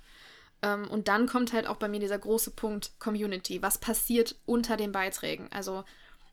[0.62, 3.62] Ähm, und dann kommt halt auch bei mir dieser große Punkt Community.
[3.62, 5.50] Was passiert unter den Beiträgen?
[5.52, 5.84] Also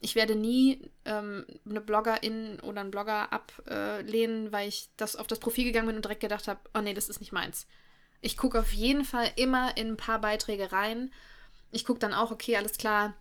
[0.00, 5.40] ich werde nie ähm, eine Bloggerin oder einen Blogger ablehnen, weil ich das auf das
[5.40, 7.66] Profil gegangen bin und direkt gedacht habe, oh nee, das ist nicht meins.
[8.20, 11.11] Ich gucke auf jeden Fall immer in ein paar Beiträge rein.
[11.70, 13.14] Ich gucke dann auch, okay, alles klar,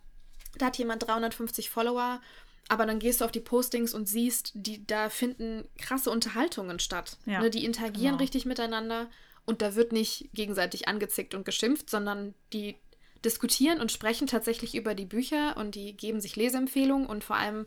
[0.58, 2.20] da hat jemand 350 Follower,
[2.68, 7.16] aber dann gehst du auf die Postings und siehst, die, da finden krasse Unterhaltungen statt.
[7.26, 8.18] Ja, ne, die interagieren genau.
[8.18, 9.08] richtig miteinander
[9.46, 12.76] und da wird nicht gegenseitig angezickt und geschimpft, sondern die
[13.24, 17.66] diskutieren und sprechen tatsächlich über die Bücher und die geben sich Leseempfehlungen und vor allem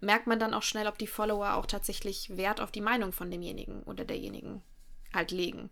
[0.00, 3.30] merkt man dann auch schnell, ob die Follower auch tatsächlich Wert auf die Meinung von
[3.30, 4.62] demjenigen oder derjenigen
[5.12, 5.70] halt legen.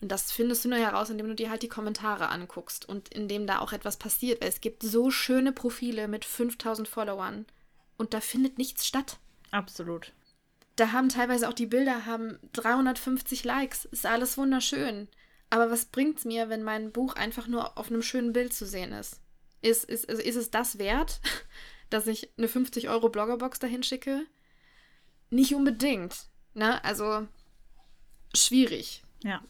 [0.00, 3.46] Und das findest du nur heraus, indem du dir halt die Kommentare anguckst und indem
[3.46, 4.42] da auch etwas passiert.
[4.42, 7.46] Weil es gibt so schöne Profile mit 5000 Followern
[7.96, 9.18] und da findet nichts statt.
[9.50, 10.12] Absolut.
[10.76, 13.86] Da haben teilweise auch die Bilder haben 350 Likes.
[13.86, 15.08] Ist alles wunderschön.
[15.48, 18.92] Aber was bringt's mir, wenn mein Buch einfach nur auf einem schönen Bild zu sehen
[18.92, 19.20] ist?
[19.62, 21.20] Ist, ist, ist, ist es das wert,
[21.90, 24.26] dass ich eine 50 Euro Bloggerbox dahin schicke?
[25.30, 26.26] Nicht unbedingt.
[26.52, 26.84] Ne?
[26.84, 27.26] Also
[28.34, 29.02] schwierig.
[29.22, 29.42] Ja.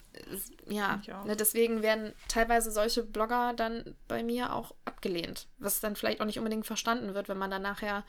[0.66, 5.48] Ja, ne, deswegen werden teilweise solche Blogger dann bei mir auch abgelehnt.
[5.58, 8.04] Was dann vielleicht auch nicht unbedingt verstanden wird, wenn man dann nachher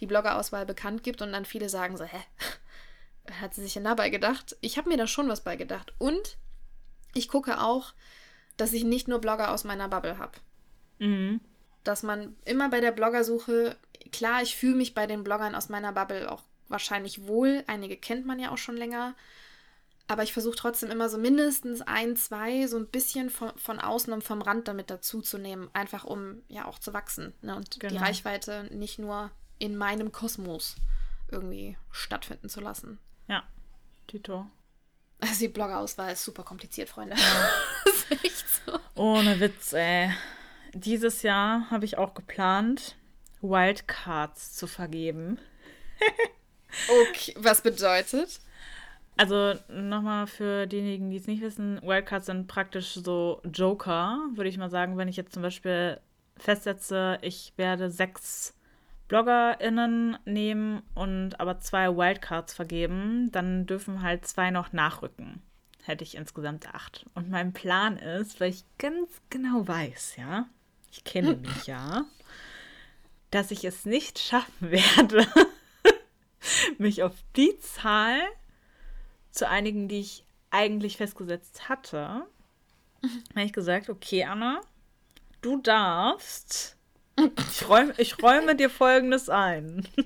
[0.00, 2.20] die Bloggerauswahl bekannt gibt und dann viele sagen so, hä,
[3.40, 4.56] hat sie sich denn dabei gedacht?
[4.60, 5.92] Ich habe mir da schon was bei gedacht.
[5.98, 6.38] Und
[7.14, 7.92] ich gucke auch,
[8.56, 10.38] dass ich nicht nur Blogger aus meiner Bubble habe.
[10.98, 11.40] Mhm.
[11.84, 13.76] Dass man immer bei der Bloggersuche,
[14.12, 17.64] klar, ich fühle mich bei den Bloggern aus meiner Bubble auch wahrscheinlich wohl.
[17.66, 19.14] Einige kennt man ja auch schon länger.
[20.10, 24.12] Aber ich versuche trotzdem immer so mindestens ein, zwei, so ein bisschen von, von außen
[24.12, 25.70] und vom Rand damit dazuzunehmen.
[25.72, 27.32] Einfach um ja auch zu wachsen.
[27.42, 27.54] Ne?
[27.54, 28.00] Und die Genau.
[28.00, 30.74] Reichweite nicht nur in meinem Kosmos
[31.30, 32.98] irgendwie stattfinden zu lassen.
[33.28, 33.44] Ja.
[34.08, 34.46] Tito.
[35.20, 37.14] Also die Bloggerauswahl ist super kompliziert, Freunde.
[38.10, 38.80] echt so.
[38.96, 40.10] Ohne Witz, ey.
[40.74, 42.96] Dieses Jahr habe ich auch geplant,
[43.42, 45.38] Wildcards zu vergeben.
[47.10, 48.40] Okay, was bedeutet?
[49.20, 54.56] Also nochmal für diejenigen, die es nicht wissen, Wildcards sind praktisch so Joker, würde ich
[54.56, 56.00] mal sagen, wenn ich jetzt zum Beispiel
[56.38, 58.54] festsetze, ich werde sechs
[59.08, 65.42] BloggerInnen nehmen und aber zwei Wildcards vergeben, dann dürfen halt zwei noch nachrücken.
[65.82, 67.04] hätte ich insgesamt acht.
[67.12, 70.46] Und mein Plan ist, weil ich ganz genau weiß, ja,
[70.90, 72.06] ich kenne mich ja,
[73.30, 75.26] dass ich es nicht schaffen werde,
[76.78, 78.18] mich auf die Zahl
[79.30, 82.26] zu einigen, die ich eigentlich festgesetzt hatte.
[83.34, 84.60] Habe ich gesagt, okay, Anna,
[85.40, 86.76] du darfst.
[87.50, 89.86] Ich räume, ich räume dir folgendes ein.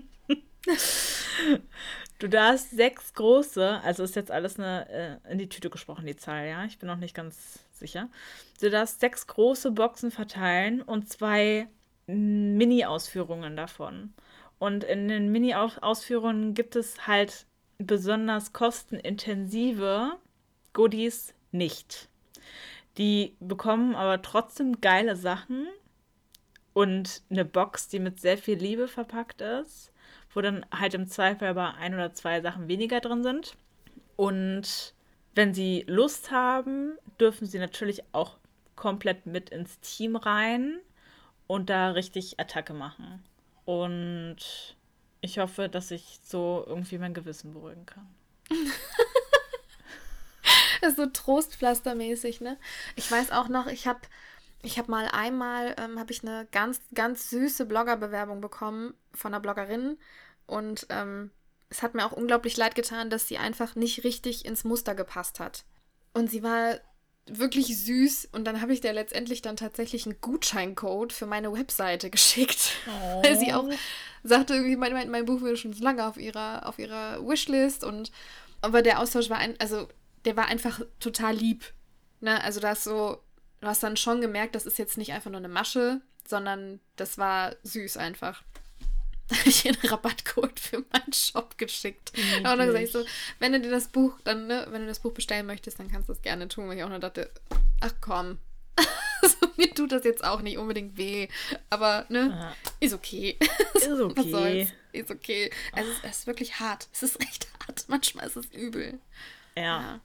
[2.20, 6.16] Du darfst sechs große, also ist jetzt alles eine, äh, in die Tüte gesprochen, die
[6.16, 6.64] Zahl, ja.
[6.64, 8.08] Ich bin noch nicht ganz sicher.
[8.60, 11.68] Du darfst sechs große Boxen verteilen und zwei
[12.06, 14.14] Mini-Ausführungen davon.
[14.58, 17.46] Und in den Mini-Ausführungen gibt es halt
[17.78, 20.18] besonders kostenintensive
[20.72, 22.08] Goodies nicht.
[22.98, 25.66] Die bekommen aber trotzdem geile Sachen
[26.72, 29.92] und eine Box, die mit sehr viel Liebe verpackt ist
[30.34, 33.56] wo dann halt im Zweifel aber ein oder zwei Sachen weniger drin sind.
[34.16, 34.94] Und
[35.34, 38.36] wenn sie Lust haben, dürfen sie natürlich auch
[38.76, 40.80] komplett mit ins Team rein
[41.46, 43.22] und da richtig Attacke machen.
[43.64, 44.36] Und
[45.24, 48.06] ich hoffe, dass ich so irgendwie mein Gewissen beruhigen kann.
[50.96, 52.58] so trostpflastermäßig, ne?
[52.94, 54.00] Ich weiß auch noch, ich habe
[54.62, 59.40] ich habe mal einmal ähm, habe ich eine ganz ganz süße Bloggerbewerbung bekommen von einer
[59.40, 59.96] Bloggerin
[60.46, 61.30] und ähm,
[61.70, 65.40] es hat mir auch unglaublich leid getan, dass sie einfach nicht richtig ins Muster gepasst
[65.40, 65.64] hat.
[66.12, 66.80] Und sie war
[67.26, 72.10] wirklich süß und dann habe ich der letztendlich dann tatsächlich einen Gutscheincode für meine Webseite
[72.10, 72.72] geschickt.
[72.86, 73.22] Oh.
[73.24, 73.70] Weil sie auch
[74.28, 77.84] sagte, irgendwie, mein, mein, mein Buch würde schon so lange auf ihrer, auf ihrer Wishlist
[77.84, 78.10] und
[78.62, 79.88] aber der Austausch war ein, also
[80.24, 81.64] der war einfach total lieb.
[82.20, 82.42] Ne?
[82.42, 83.22] Also da ist so,
[83.60, 87.18] du hast dann schon gemerkt, das ist jetzt nicht einfach nur eine Masche, sondern das
[87.18, 88.42] war süß einfach.
[89.26, 92.12] Da habe ich einen Rabattcode für meinen Shop geschickt.
[92.36, 93.06] Und dann gesagt, so,
[93.38, 96.10] wenn du dir das Buch, dann, ne, wenn du das Buch bestellen möchtest, dann kannst
[96.10, 97.30] du das gerne tun, weil ich auch nur dachte,
[97.80, 98.36] ach komm.
[99.24, 101.28] also, mir tut das jetzt auch nicht unbedingt weh.
[101.70, 102.54] Aber, ne, Aha.
[102.80, 103.36] ist okay.
[103.74, 104.68] Ist okay.
[104.92, 105.50] Ist okay.
[105.72, 106.88] Also, es ist wirklich hart.
[106.92, 107.84] Es ist echt hart.
[107.88, 108.98] Manchmal ist es übel.
[109.56, 109.62] Ja.
[109.62, 110.00] ja.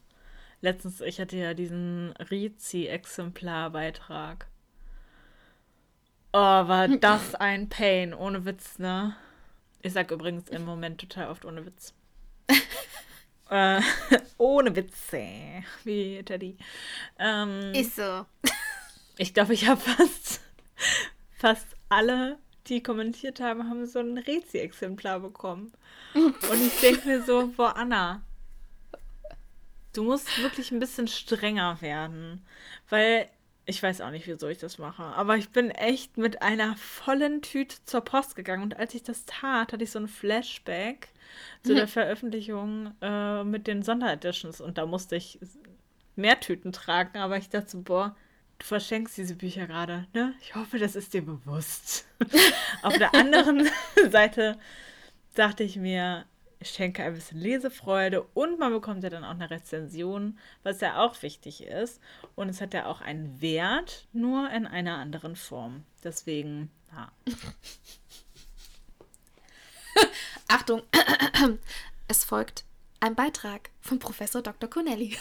[0.62, 4.48] Letztens, ich hatte ja diesen Rizi-Exemplarbeitrag.
[6.34, 9.16] Oh, war das ein Pain, ohne Witz, ne?
[9.82, 11.94] Ich sag übrigens im Moment total oft ohne Witz.
[13.50, 13.82] äh,
[14.38, 15.24] ohne Witze,
[15.86, 16.58] wie Teddy.
[17.18, 18.26] Ähm, Ist so.
[19.20, 20.42] Ich glaube, ich habe fast,
[21.38, 25.72] fast alle, die kommentiert haben, haben so ein Rezi-Exemplar bekommen.
[26.14, 28.22] Und ich denke mir so, boah, Anna,
[29.94, 32.46] du musst wirklich ein bisschen strenger werden.
[32.90, 33.28] Weil
[33.66, 35.04] ich weiß auch nicht, wieso ich das mache.
[35.04, 38.64] Aber ich bin echt mit einer vollen Tüte zur Post gegangen.
[38.64, 41.10] Und als ich das tat, hatte ich so ein Flashback
[41.64, 44.62] zu der Veröffentlichung äh, mit den Sondereditions.
[44.62, 45.40] Und da musste ich
[46.16, 47.18] mehr Tüten tragen.
[47.18, 48.16] Aber ich dachte so, boah,
[48.60, 50.08] du verschenkst diese Bücher gerade.
[50.14, 50.36] Ne?
[50.42, 52.06] Ich hoffe, das ist dir bewusst.
[52.84, 53.68] Auf der anderen
[54.12, 54.60] Seite
[55.34, 56.26] dachte ich mir,
[56.60, 61.02] ich schenke ein bisschen Lesefreude und man bekommt ja dann auch eine Rezension, was ja
[61.02, 62.02] auch wichtig ist.
[62.36, 65.86] Und es hat ja auch einen Wert, nur in einer anderen Form.
[66.04, 67.12] Deswegen, ja.
[70.50, 70.84] Achtung,
[72.10, 72.66] es folgt
[73.00, 74.70] ein Beitrag von Professor Dr.
[74.70, 75.18] Connelly.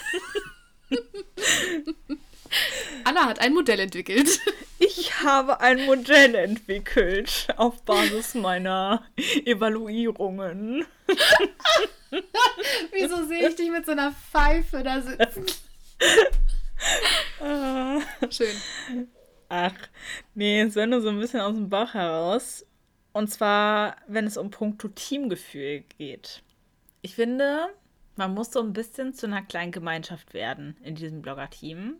[3.05, 4.41] Anna hat ein Modell entwickelt.
[4.79, 9.05] Ich habe ein Modell entwickelt auf Basis meiner
[9.45, 10.87] Evaluierungen.
[12.93, 15.47] Wieso sehe ich dich mit so einer Pfeife da sitzen?
[18.31, 18.57] Schön.
[19.49, 19.75] Ach,
[20.35, 22.65] nee, es wäre nur so ein bisschen aus dem Bauch heraus.
[23.13, 26.43] Und zwar, wenn es um puncto Teamgefühl geht.
[27.03, 27.69] Ich finde,
[28.19, 31.97] man muss so ein bisschen zu einer kleinen Gemeinschaft werden in diesem Blogger-Team.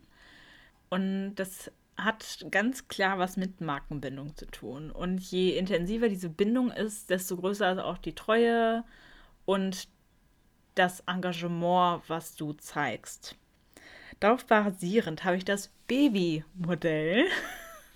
[0.89, 4.91] Und das hat ganz klar was mit Markenbindung zu tun.
[4.91, 8.83] Und je intensiver diese Bindung ist, desto größer ist auch die Treue
[9.45, 9.87] und
[10.75, 13.35] das Engagement, was du zeigst.
[14.19, 17.25] Darauf basierend habe ich das Baby-Modell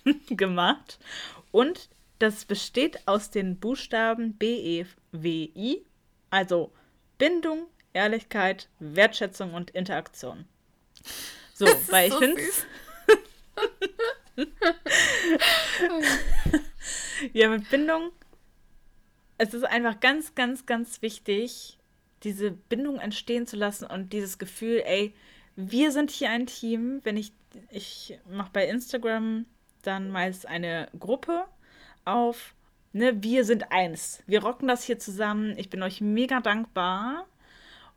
[0.30, 1.00] gemacht
[1.52, 5.86] und das besteht aus den Buchstaben B, E, W, I,
[6.30, 6.72] also
[7.18, 10.46] Bindung, Ehrlichkeit, Wertschätzung und Interaktion.
[11.54, 12.42] So, weil ich so finde
[17.34, 18.12] ja, mit Bindung,
[19.38, 21.78] es ist einfach ganz, ganz, ganz wichtig,
[22.24, 25.14] diese Bindung entstehen zu lassen und dieses Gefühl, ey,
[25.56, 27.02] wir sind hier ein Team.
[27.04, 27.34] Wenn ich,
[27.70, 29.46] ich mache bei Instagram
[29.84, 31.46] dann meist eine Gruppe
[32.06, 32.56] auf,
[32.94, 34.24] ne, wir sind eins.
[34.26, 35.58] Wir rocken das hier zusammen.
[35.58, 37.28] Ich bin euch mega dankbar.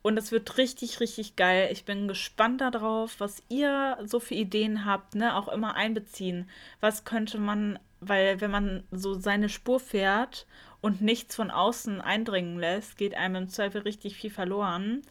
[0.06, 1.68] Und es wird richtig, richtig geil.
[1.72, 5.34] Ich bin gespannt darauf, was ihr so für Ideen habt, ne?
[5.34, 6.48] Auch immer einbeziehen.
[6.78, 10.46] Was könnte man, weil wenn man so seine Spur fährt
[10.80, 15.02] und nichts von außen eindringen lässt, geht einem im Zweifel richtig viel verloren.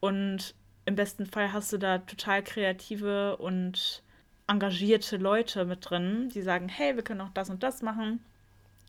[0.00, 4.02] Und im besten Fall hast du da total kreative und
[4.48, 8.22] engagierte Leute mit drin, die sagen, hey, wir können auch das und das machen.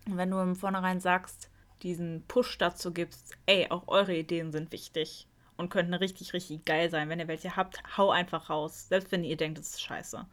[0.08, 1.49] Und wenn du im Vornherein sagst,
[1.84, 5.26] diesen Push dazu gibst, ey, auch eure Ideen sind wichtig
[5.63, 7.10] und könnten richtig, richtig geil sein.
[7.10, 8.88] Wenn ihr welche habt, hau einfach raus.
[8.89, 10.26] Selbst wenn ihr denkt, das ist scheiße.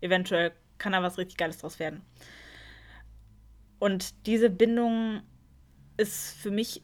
[0.00, 2.02] Eventuell kann da was richtig Geiles draus werden.
[3.78, 5.22] Und diese Bindung
[5.96, 6.82] ist für mich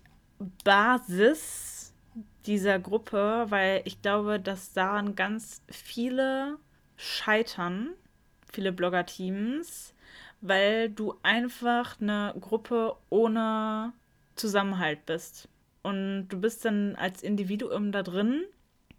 [0.64, 1.94] Basis
[2.46, 6.58] dieser Gruppe, weil ich glaube, dass daran ganz viele
[6.96, 7.94] scheitern,
[8.52, 9.94] viele Blogger-Teams,
[10.40, 13.92] weil du einfach eine Gruppe ohne
[14.36, 15.48] Zusammenhalt bist.
[15.84, 18.42] Und du bist dann als Individuum da drin,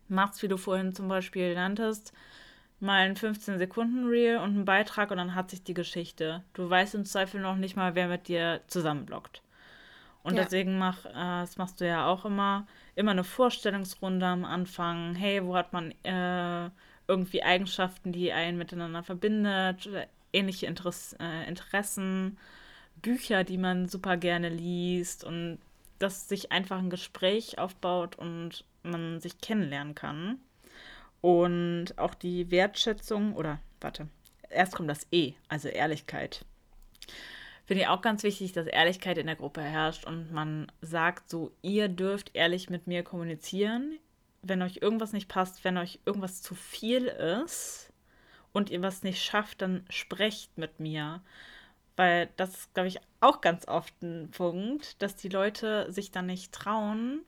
[0.08, 2.13] machst, wie du vorhin zum Beispiel nanntest,
[2.80, 6.43] mal ein 15-Sekunden-Reel und einen Beitrag und dann hat sich die Geschichte.
[6.54, 9.41] Du weißt im Zweifel noch nicht mal, wer mit dir zusammenblockt.
[10.21, 10.43] Und ja.
[10.43, 15.15] deswegen mach, äh, das machst du ja auch immer, immer eine Vorstellungsrunde am Anfang.
[15.15, 16.69] Hey, wo hat man äh,
[17.08, 19.89] irgendwie Eigenschaften, die einen miteinander verbindet,
[20.34, 22.38] ähnliche Interess äh, Interessen,
[23.02, 25.58] Bücher, die man super gerne liest und
[26.00, 30.40] dass sich einfach ein Gespräch aufbaut und man sich kennenlernen kann.
[31.22, 34.08] Und auch die Wertschätzung, oder warte,
[34.50, 36.46] erst kommt das E, also Ehrlichkeit.
[37.66, 41.52] Finde ich auch ganz wichtig, dass Ehrlichkeit in der Gruppe herrscht und man sagt so,
[41.64, 43.98] ihr dürft ehrlich mit mir kommunizieren.
[44.44, 47.92] Wenn euch irgendwas nicht passt, wenn euch irgendwas zu viel ist
[48.54, 51.24] und ihr was nicht schafft, dann sprecht mit mir.
[51.96, 56.26] Weil das ist, glaube ich, auch ganz oft ein Punkt, dass die Leute sich dann
[56.26, 57.22] nicht trauen,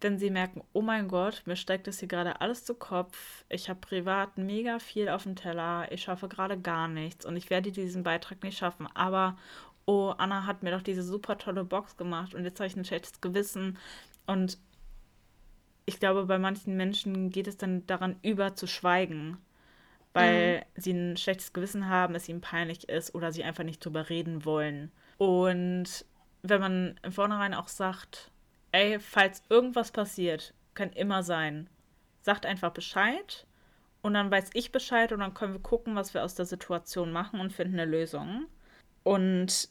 [0.00, 3.44] wenn sie merken, oh mein Gott, mir steigt das hier gerade alles zu Kopf.
[3.48, 5.90] Ich habe privat mega viel auf dem Teller.
[5.90, 8.88] Ich schaffe gerade gar nichts und ich werde diesen Beitrag nicht schaffen.
[8.94, 9.36] Aber,
[9.86, 12.84] oh, Anna hat mir doch diese super tolle Box gemacht und jetzt habe ich ein
[12.84, 13.78] schlechtes Gewissen.
[14.26, 14.58] Und
[15.86, 19.38] ich glaube, bei manchen Menschen geht es dann daran über zu schweigen
[20.12, 20.80] weil mhm.
[20.80, 24.44] sie ein schlechtes Gewissen haben, es ihnen peinlich ist oder sie einfach nicht drüber reden
[24.44, 24.90] wollen.
[25.18, 26.04] Und
[26.42, 28.30] wenn man im Vornherein auch sagt,
[28.72, 31.68] ey, falls irgendwas passiert, kann immer sein,
[32.20, 33.46] sagt einfach Bescheid
[34.02, 37.10] und dann weiß ich Bescheid und dann können wir gucken, was wir aus der Situation
[37.10, 38.46] machen und finden eine Lösung.
[39.02, 39.68] Und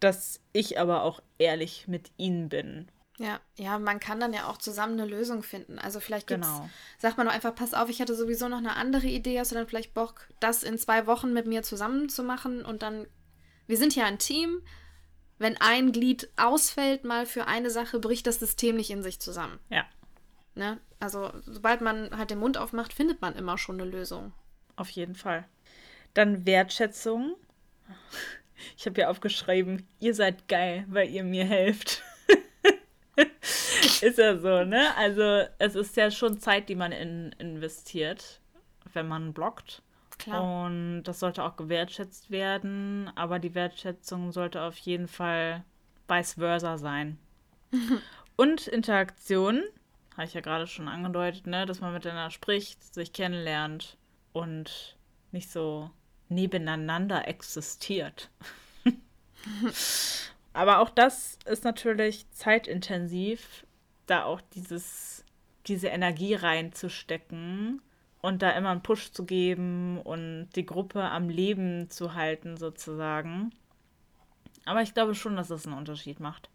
[0.00, 2.88] dass ich aber auch ehrlich mit ihnen bin
[3.20, 5.78] ja, ja, man kann dann ja auch zusammen eine Lösung finden.
[5.78, 6.70] Also vielleicht gibt's, genau.
[6.98, 9.56] sagt man doch einfach, pass auf, ich hatte sowieso noch eine andere Idee, hast du
[9.56, 13.06] dann vielleicht Bock, das in zwei Wochen mit mir zusammen zu machen und dann,
[13.66, 14.62] wir sind ja ein Team,
[15.36, 19.58] wenn ein Glied ausfällt mal für eine Sache, bricht das System nicht in sich zusammen.
[19.68, 19.84] Ja.
[20.54, 20.80] Ne?
[20.98, 24.32] Also sobald man halt den Mund aufmacht, findet man immer schon eine Lösung.
[24.76, 25.46] Auf jeden Fall.
[26.14, 27.36] Dann Wertschätzung.
[28.78, 32.02] Ich habe ja aufgeschrieben, ihr seid geil, weil ihr mir helft.
[34.02, 34.94] ist ja so, ne?
[34.96, 38.40] Also es ist ja schon Zeit, die man in, investiert,
[38.92, 39.82] wenn man bloggt.
[40.18, 40.64] Klar.
[40.64, 45.64] Und das sollte auch gewertschätzt werden, aber die Wertschätzung sollte auf jeden Fall
[46.08, 47.18] vice versa sein.
[48.36, 49.62] und Interaktion,
[50.12, 51.64] habe ich ja gerade schon angedeutet, ne?
[51.64, 53.96] dass man miteinander spricht, sich kennenlernt
[54.32, 54.98] und
[55.32, 55.90] nicht so
[56.28, 58.30] nebeneinander existiert.
[60.52, 63.64] Aber auch das ist natürlich zeitintensiv,
[64.10, 65.24] da auch dieses,
[65.66, 67.80] diese Energie reinzustecken
[68.20, 73.52] und da immer einen Push zu geben und die Gruppe am Leben zu halten, sozusagen.
[74.66, 76.50] Aber ich glaube schon, dass es einen Unterschied macht.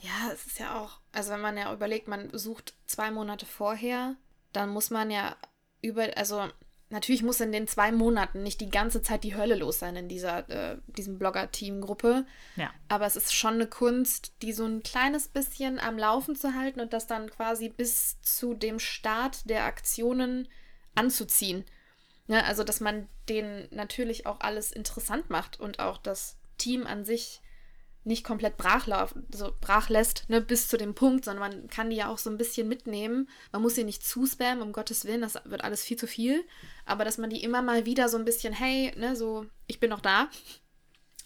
[0.00, 4.14] Ja, es ist ja auch, also wenn man ja überlegt, man sucht zwei Monate vorher,
[4.52, 5.36] dann muss man ja
[5.82, 6.48] über, also
[6.88, 10.08] natürlich muss in den zwei Monaten nicht die ganze Zeit die Hölle los sein in
[10.08, 12.26] dieser, äh, diesem Blogger-Team-Gruppe.
[12.56, 12.70] Ja.
[12.88, 16.80] Aber es ist schon eine Kunst, die so ein kleines bisschen am Laufen zu halten
[16.80, 20.48] und das dann quasi bis zu dem Start der Aktionen
[20.94, 21.64] anzuziehen.
[22.28, 27.04] Ja, also, dass man denen natürlich auch alles interessant macht und auch das Team an
[27.04, 27.40] sich
[28.06, 28.86] nicht komplett brach,
[29.30, 32.30] so brach lässt, ne, bis zu dem Punkt, sondern man kann die ja auch so
[32.30, 33.28] ein bisschen mitnehmen.
[33.52, 36.44] Man muss sie nicht zuspammen, um Gottes Willen, das wird alles viel zu viel.
[36.84, 39.90] Aber dass man die immer mal wieder so ein bisschen, hey, ne, so, ich bin
[39.90, 40.28] noch da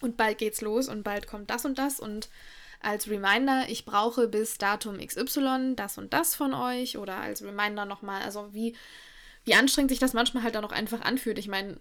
[0.01, 2.29] und bald geht's los und bald kommt das und das und
[2.81, 7.85] als Reminder, ich brauche bis Datum XY das und das von euch oder als Reminder
[7.85, 8.75] nochmal, also wie,
[9.45, 11.37] wie anstrengend sich das manchmal halt auch einfach anfühlt.
[11.37, 11.79] Ich meine,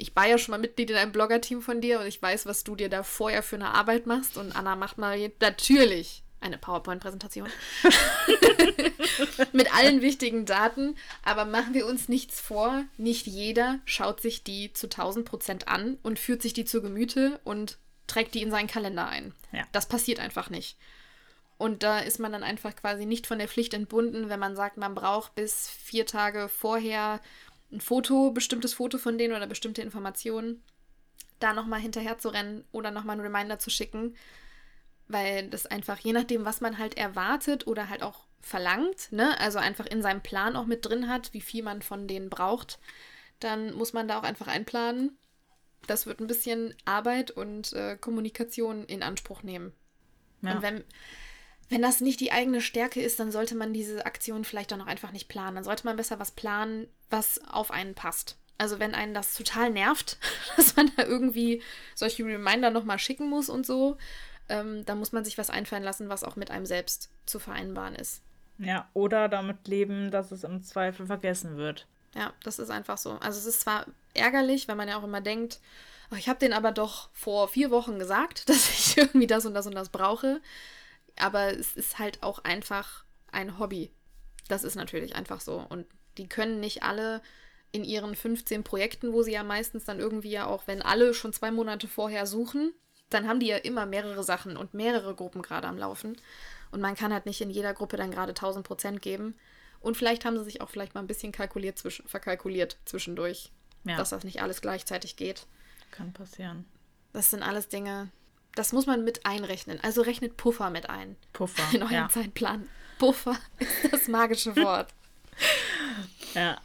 [0.00, 2.64] ich war ja schon mal Mitglied in einem Blogger-Team von dir und ich weiß, was
[2.64, 4.36] du dir da vorher für eine Arbeit machst.
[4.36, 7.48] Und Anna macht mal natürlich eine PowerPoint-Präsentation.
[9.52, 10.96] mit allen wichtigen Daten.
[11.22, 15.98] Aber machen wir uns nichts vor, nicht jeder schaut sich die zu 1000 Prozent an
[16.02, 17.76] und führt sich die zu Gemüte und
[18.06, 19.34] trägt die in seinen Kalender ein.
[19.52, 19.64] Ja.
[19.72, 20.78] Das passiert einfach nicht.
[21.58, 24.78] Und da ist man dann einfach quasi nicht von der Pflicht entbunden, wenn man sagt,
[24.78, 27.20] man braucht bis vier Tage vorher
[27.72, 30.62] ein Foto, bestimmtes Foto von denen oder bestimmte Informationen,
[31.38, 34.16] da nochmal hinterher zu rennen oder nochmal einen Reminder zu schicken.
[35.08, 39.58] Weil das einfach, je nachdem, was man halt erwartet oder halt auch verlangt, ne, also
[39.58, 42.78] einfach in seinem Plan auch mit drin hat, wie viel man von denen braucht,
[43.40, 45.18] dann muss man da auch einfach einplanen.
[45.86, 49.72] Das wird ein bisschen Arbeit und äh, Kommunikation in Anspruch nehmen.
[50.42, 50.52] Ja.
[50.52, 50.84] Und wenn,
[51.70, 55.12] wenn das nicht die eigene Stärke ist, dann sollte man diese Aktion vielleicht auch einfach
[55.12, 55.54] nicht planen.
[55.54, 58.36] Dann sollte man besser was planen, was auf einen passt.
[58.58, 60.18] Also wenn einen das total nervt,
[60.56, 61.62] dass man da irgendwie
[61.94, 63.96] solche Reminder nochmal schicken muss und so,
[64.48, 67.94] ähm, dann muss man sich was einfallen lassen, was auch mit einem selbst zu vereinbaren
[67.94, 68.20] ist.
[68.58, 71.86] Ja, oder damit leben, dass es im Zweifel vergessen wird.
[72.16, 73.12] Ja, das ist einfach so.
[73.20, 75.60] Also es ist zwar ärgerlich, weil man ja auch immer denkt,
[76.10, 79.54] oh, ich habe den aber doch vor vier Wochen gesagt, dass ich irgendwie das und
[79.54, 80.40] das und das brauche.
[81.20, 83.90] Aber es ist halt auch einfach ein Hobby.
[84.48, 85.64] Das ist natürlich einfach so.
[85.68, 85.86] Und
[86.18, 87.22] die können nicht alle
[87.72, 91.32] in ihren 15 Projekten, wo sie ja meistens dann irgendwie ja auch, wenn alle schon
[91.32, 92.72] zwei Monate vorher suchen,
[93.10, 96.16] dann haben die ja immer mehrere Sachen und mehrere Gruppen gerade am Laufen.
[96.72, 99.36] Und man kann halt nicht in jeder Gruppe dann gerade 1000 Prozent geben.
[99.80, 103.50] Und vielleicht haben sie sich auch vielleicht mal ein bisschen kalkuliert zwischen, verkalkuliert zwischendurch,
[103.84, 105.46] Ja, dass das nicht alles gleichzeitig geht.
[105.90, 106.64] kann passieren.
[107.12, 108.10] Das sind alles Dinge,
[108.54, 109.78] das muss man mit einrechnen.
[109.82, 111.62] Also rechnet Puffer mit ein Puffer.
[111.74, 112.08] in eurem ja.
[112.08, 112.68] Zeitplan.
[112.98, 114.88] Puffer ist das magische Wort.
[116.34, 116.58] ja.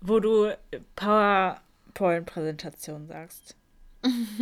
[0.00, 0.56] Wo du
[0.94, 3.56] PowerPoint-Präsentation sagst.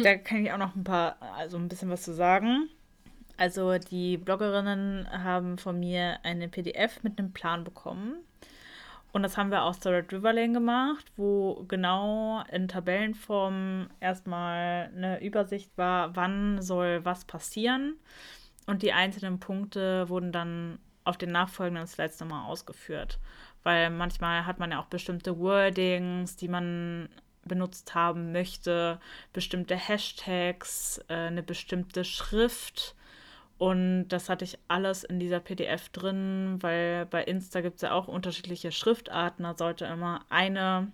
[0.03, 2.69] da kann ich auch noch ein paar, also ein bisschen was zu sagen.
[3.37, 8.19] Also die Bloggerinnen haben von mir eine PDF mit einem Plan bekommen.
[9.15, 14.91] Und das haben wir aus der Red River Lane gemacht, wo genau in Tabellenform erstmal
[14.93, 17.95] eine Übersicht war, wann soll was passieren.
[18.67, 23.21] Und die einzelnen Punkte wurden dann auf den nachfolgenden Slides nochmal ausgeführt.
[23.63, 27.09] Weil manchmal hat man ja auch bestimmte Wordings, die man
[27.45, 28.99] benutzt haben möchte,
[29.33, 32.97] bestimmte Hashtags, äh, eine bestimmte Schrift.
[33.59, 37.93] Und das hatte ich alles in dieser PDF drin, weil bei Insta gibt es ja
[37.93, 39.45] auch unterschiedliche Schriftarten.
[39.45, 40.91] Da sollte immer eine,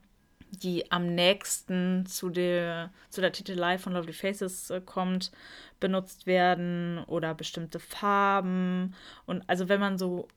[0.51, 5.33] die am nächsten zu der, zu der Titelei von Lovely Faces äh, kommt,
[5.79, 8.95] benutzt werden oder bestimmte Farben.
[9.27, 10.29] Und also wenn man so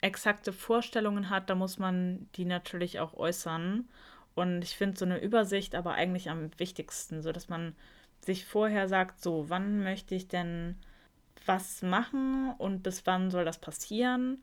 [0.00, 3.88] exakte Vorstellungen hat, da muss man die natürlich auch äußern.
[4.34, 7.74] Und ich finde so eine Übersicht aber eigentlich am wichtigsten, so dass man
[8.20, 10.76] sich vorher sagt, so, wann möchte ich denn
[11.46, 14.42] was machen und bis wann soll das passieren,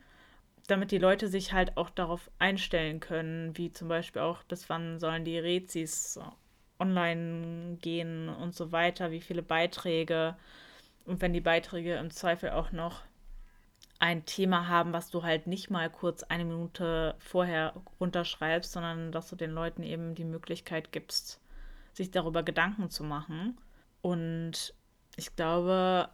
[0.68, 5.00] damit die Leute sich halt auch darauf einstellen können, wie zum Beispiel auch, bis wann
[5.00, 6.20] sollen die Rezis
[6.80, 10.36] online gehen und so weiter, wie viele Beiträge
[11.06, 13.02] und wenn die Beiträge im Zweifel auch noch
[14.00, 19.30] ein Thema haben, was du halt nicht mal kurz eine Minute vorher runterschreibst, sondern dass
[19.30, 21.40] du den Leuten eben die Möglichkeit gibst,
[21.94, 23.58] sich darüber Gedanken zu machen.
[24.02, 24.74] Und
[25.16, 26.10] ich glaube,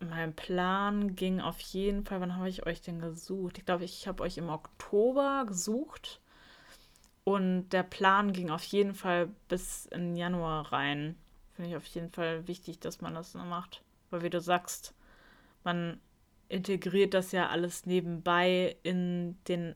[0.00, 3.58] mein Plan ging auf jeden Fall, wann habe ich euch denn gesucht?
[3.58, 6.20] Ich glaube, ich habe euch im Oktober gesucht.
[7.24, 11.16] Und der Plan ging auf jeden Fall bis in Januar rein.
[11.52, 13.82] Finde ich auf jeden Fall wichtig, dass man das macht.
[14.10, 14.94] Weil wie du sagst,
[15.64, 16.00] man
[16.48, 19.74] integriert das ja alles nebenbei in den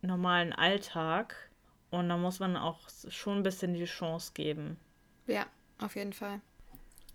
[0.00, 1.50] normalen Alltag.
[1.90, 4.78] Und da muss man auch schon ein bisschen die Chance geben.
[5.26, 5.46] Ja,
[5.78, 6.40] auf jeden Fall.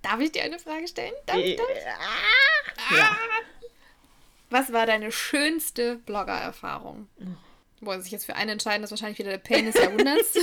[0.04, 1.14] Darf ich dir eine Frage stellen?
[1.26, 2.97] Darf ich, darf ich?
[2.97, 3.18] Ja.
[4.49, 7.08] Was war deine schönste Blogger-Erfahrung?
[7.82, 10.36] Boah, sich jetzt für eine entscheiden, ist wahrscheinlich wieder der Pain des Jahrhunderts.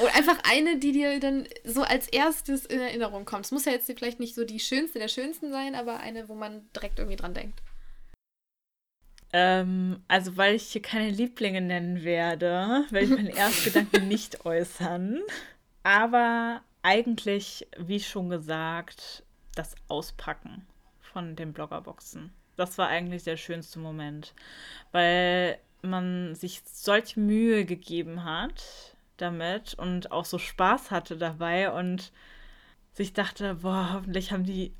[0.00, 3.44] Oder einfach eine, die dir dann so als erstes in Erinnerung kommt.
[3.46, 6.34] Es muss ja jetzt vielleicht nicht so die schönste der schönsten sein, aber eine, wo
[6.34, 7.60] man direkt irgendwie dran denkt.
[9.32, 15.20] Ähm, also, weil ich hier keine Lieblinge nennen werde, werde ich meinen Erstgedanken nicht äußern.
[15.82, 19.24] Aber eigentlich, wie schon gesagt,
[19.54, 20.66] das Auspacken
[21.00, 22.32] von den Bloggerboxen.
[22.56, 24.34] Das war eigentlich der schönste Moment,
[24.92, 32.12] weil man sich solch Mühe gegeben hat damit und auch so Spaß hatte dabei und
[32.92, 34.74] sich dachte, boah, hoffentlich haben die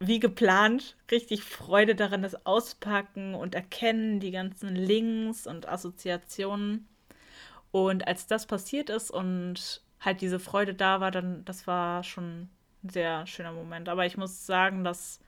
[0.00, 6.88] wie geplant richtig Freude daran, das Auspacken und Erkennen, die ganzen Links und Assoziationen.
[7.70, 12.48] Und als das passiert ist und halt diese Freude da war, dann das war schon
[12.82, 13.88] ein sehr schöner Moment.
[13.88, 15.20] Aber ich muss sagen, dass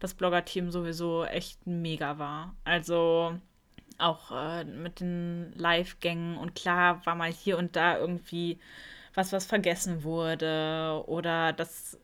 [0.00, 2.54] das Blogger-Team sowieso echt mega war.
[2.64, 3.38] Also
[3.98, 8.58] auch äh, mit den Live-Gängen und klar war mal hier und da irgendwie
[9.14, 11.98] was, was vergessen wurde oder dass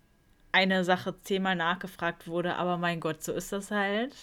[0.53, 4.15] eine Sache zehnmal nachgefragt wurde, aber mein Gott, so ist das halt.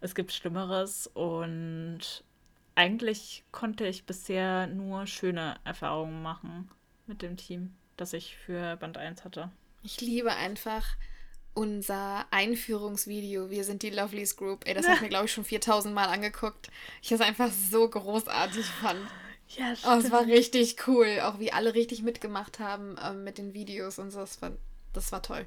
[0.00, 2.24] Es gibt Schlimmeres und
[2.74, 6.70] eigentlich konnte ich bisher nur schöne Erfahrungen machen
[7.06, 9.50] mit dem Team, das ich für Band 1 hatte.
[9.82, 10.84] Ich liebe einfach
[11.54, 13.50] unser Einführungsvideo.
[13.50, 14.66] Wir sind die Lovelies Group.
[14.66, 14.90] Ey, das ja.
[14.90, 16.70] habe ich mir, glaube ich, schon 4000 Mal angeguckt.
[17.00, 19.00] Ich es einfach so großartig fand.
[19.56, 19.94] Ja, stimmt.
[19.94, 21.20] Oh, es war richtig cool.
[21.22, 24.20] Auch wie alle richtig mitgemacht haben ähm, mit den Videos und so.
[24.20, 24.52] Das war,
[24.92, 25.46] das war toll.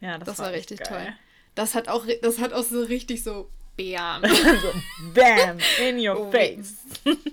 [0.00, 0.88] Ja, das, das war, war richtig geil.
[0.88, 1.14] toll.
[1.54, 4.22] Das hat auch, das hat auch so richtig so Bam.
[4.26, 4.72] so,
[5.14, 6.74] bam, in your oh, face.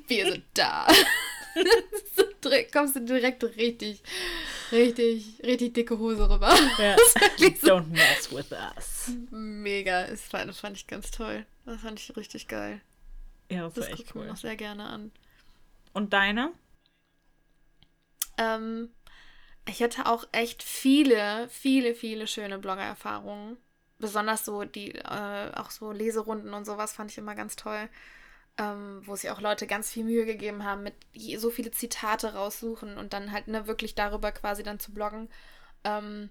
[0.07, 0.87] Wir sind da.
[2.71, 4.01] kommst du direkt richtig,
[4.71, 6.53] richtig, richtig dicke Hose rüber.
[6.77, 6.95] Ja.
[7.63, 9.11] Don't mess with us.
[9.29, 10.07] Mega.
[10.07, 11.45] Das fand, das fand ich ganz toll.
[11.65, 12.81] Das fand ich richtig geil.
[13.49, 14.21] Ja, das, das war echt cool.
[14.21, 15.11] Ich mir noch sehr gerne an.
[15.93, 16.51] Und deine?
[18.37, 18.89] Ähm,
[19.67, 23.57] ich hatte auch echt viele, viele, viele schöne Blogger-Erfahrungen
[24.01, 27.87] besonders so die, äh, auch so Leserunden und sowas fand ich immer ganz toll,
[28.57, 30.95] ähm, wo sich auch Leute ganz viel Mühe gegeben haben, mit
[31.37, 35.29] so viele Zitate raussuchen und dann halt ne, wirklich darüber quasi dann zu bloggen.
[35.83, 36.29] Ähm,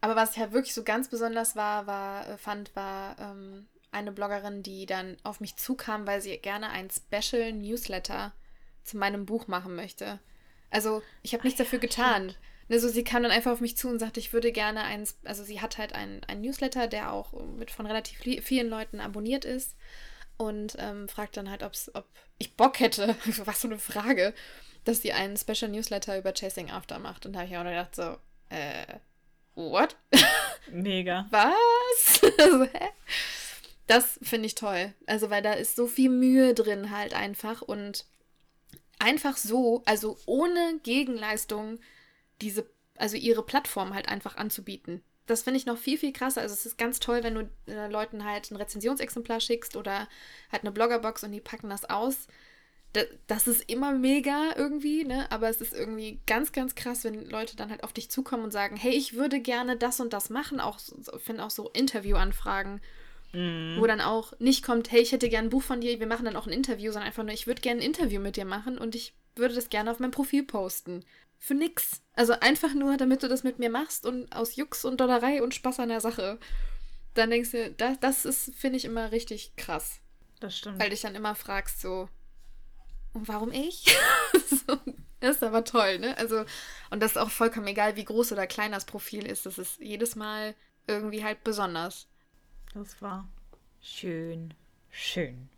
[0.00, 4.12] aber was ich halt wirklich so ganz besonders war, war, äh, fand, war ähm, eine
[4.12, 8.32] Bloggerin, die dann auf mich zukam, weil sie gerne ein Special Newsletter
[8.82, 10.18] zu meinem Buch machen möchte.
[10.70, 12.30] Also ich habe nichts dafür getan.
[12.30, 12.38] Stimmt.
[12.70, 15.44] Also sie kam dann einfach auf mich zu und sagte, ich würde gerne eins, also
[15.44, 19.76] sie hat halt einen, Newsletter, der auch mit von relativ vielen Leuten abonniert ist
[20.42, 22.04] und ähm, fragt dann halt, ob's, ob
[22.38, 24.34] ich Bock hätte, was so eine Frage,
[24.84, 27.24] dass sie einen Special Newsletter über Chasing After macht.
[27.24, 28.16] Und da habe ich auch gedacht so,
[28.48, 28.98] äh,
[29.54, 29.96] what?
[30.70, 31.26] Mega.
[31.30, 32.22] Was?
[32.38, 32.88] also, hä?
[33.86, 34.92] Das finde ich toll.
[35.06, 38.04] Also, weil da ist so viel Mühe drin halt einfach und
[38.98, 41.78] einfach so, also ohne Gegenleistung
[42.40, 42.66] diese,
[42.96, 45.02] also ihre Plattform halt einfach anzubieten.
[45.26, 46.40] Das finde ich noch viel, viel krasser.
[46.40, 50.08] Also es ist ganz toll, wenn du äh, Leuten halt ein Rezensionsexemplar schickst oder
[50.50, 52.26] halt eine Bloggerbox und die packen das aus.
[52.92, 55.30] Das, das ist immer mega irgendwie, ne?
[55.30, 58.50] Aber es ist irgendwie ganz, ganz krass, wenn Leute dann halt auf dich zukommen und
[58.50, 60.60] sagen, hey, ich würde gerne das und das machen.
[60.60, 60.78] Auch,
[61.24, 62.80] finde auch so Interviewanfragen,
[63.32, 63.78] mm.
[63.78, 66.26] wo dann auch nicht kommt, hey, ich hätte gerne ein Buch von dir, wir machen
[66.26, 68.76] dann auch ein Interview, sondern einfach nur, ich würde gerne ein Interview mit dir machen
[68.76, 71.04] und ich würde das gerne auf mein Profil posten
[71.42, 72.02] für nix.
[72.14, 75.54] Also einfach nur, damit du das mit mir machst und aus Jux und Dollerei und
[75.54, 76.38] Spaß an der Sache.
[77.14, 80.00] Dann denkst du, das, das ist, finde ich, immer richtig krass.
[80.38, 80.80] Das stimmt.
[80.80, 82.08] Weil dich dann immer fragst, so,
[83.12, 83.92] und warum ich?
[84.46, 84.78] so,
[85.18, 86.16] das ist aber toll, ne?
[86.16, 86.44] Also,
[86.90, 89.44] und das ist auch vollkommen egal, wie groß oder klein das Profil ist.
[89.44, 90.54] Das ist jedes Mal
[90.86, 92.06] irgendwie halt besonders.
[92.72, 93.28] Das war
[93.80, 94.54] schön.
[94.90, 95.50] Schön.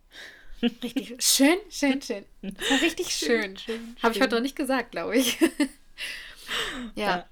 [0.61, 2.25] Richtig schön, schön, schön.
[2.41, 3.57] War richtig schön.
[3.57, 5.39] schön, schön Habe ich heute noch nicht gesagt, glaube ich.
[6.95, 7.17] ja.
[7.17, 7.29] ja.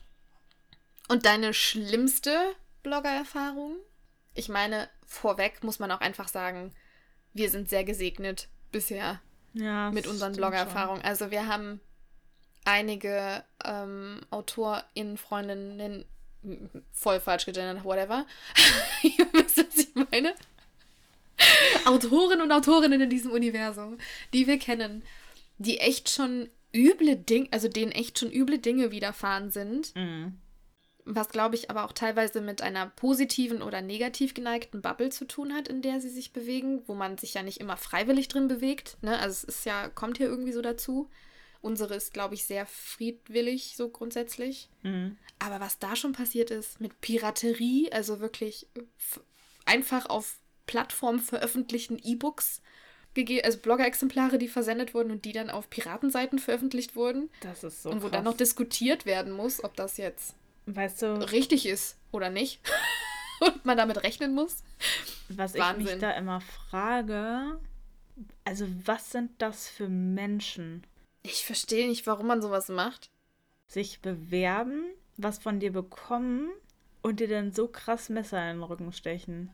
[1.08, 3.78] Und deine schlimmste Blogger-Erfahrung?
[4.34, 6.74] Ich meine, vorweg muss man auch einfach sagen,
[7.34, 9.22] wir sind sehr gesegnet bisher
[9.54, 11.02] ja, mit unseren Blogger-Erfahrungen.
[11.04, 11.80] Also wir haben
[12.66, 16.06] einige ähm, AutorInnen, Freundinnen,
[16.92, 18.26] voll falsch gegendert, whatever.
[19.04, 20.36] Ihr wisst, was ich meine.
[21.86, 23.98] Autoren und Autorinnen in diesem Universum,
[24.34, 25.04] die wir kennen,
[25.58, 29.96] die echt schon üble Dinge, also denen echt schon üble Dinge widerfahren sind.
[29.96, 30.40] Mhm.
[31.06, 35.54] Was, glaube ich, aber auch teilweise mit einer positiven oder negativ geneigten Bubble zu tun
[35.54, 38.98] hat, in der sie sich bewegen, wo man sich ja nicht immer freiwillig drin bewegt.
[39.02, 39.20] Ne?
[39.20, 41.10] Also es ist ja, kommt hier irgendwie so dazu.
[41.60, 44.70] Unsere ist, glaube ich, sehr friedwillig, so grundsätzlich.
[44.82, 45.18] Mhm.
[45.40, 48.68] Aber was da schon passiert ist mit Piraterie, also wirklich
[49.66, 52.62] einfach auf Plattformen veröffentlichten E-Books
[53.44, 57.30] also Blogger-Exemplare, die versendet wurden und die dann auf Piratenseiten veröffentlicht wurden.
[57.42, 57.92] Das ist so.
[57.92, 58.12] Und wo krass.
[58.12, 60.36] dann noch diskutiert werden muss, ob das jetzt
[60.66, 62.60] weißt du, richtig ist oder nicht.
[63.42, 64.64] und man damit rechnen muss.
[65.30, 65.86] Was Wahnsinn.
[65.86, 67.60] ich mich da immer frage,
[68.46, 70.86] also was sind das für Menschen?
[71.24, 73.10] Ich verstehe nicht, warum man sowas macht.
[73.68, 74.84] Sich bewerben,
[75.18, 76.50] was von dir bekommen
[77.02, 79.52] und dir dann so krass Messer in den Rücken stechen.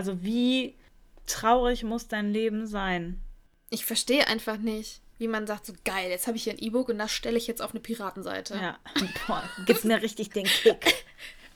[0.00, 0.78] Also wie
[1.26, 3.20] traurig muss dein Leben sein?
[3.68, 6.88] Ich verstehe einfach nicht, wie man sagt, so geil, jetzt habe ich hier ein E-Book
[6.88, 8.54] und das stelle ich jetzt auf eine Piratenseite.
[8.54, 8.78] Ja,
[9.26, 11.04] boah, gibt's mir richtig den Kick.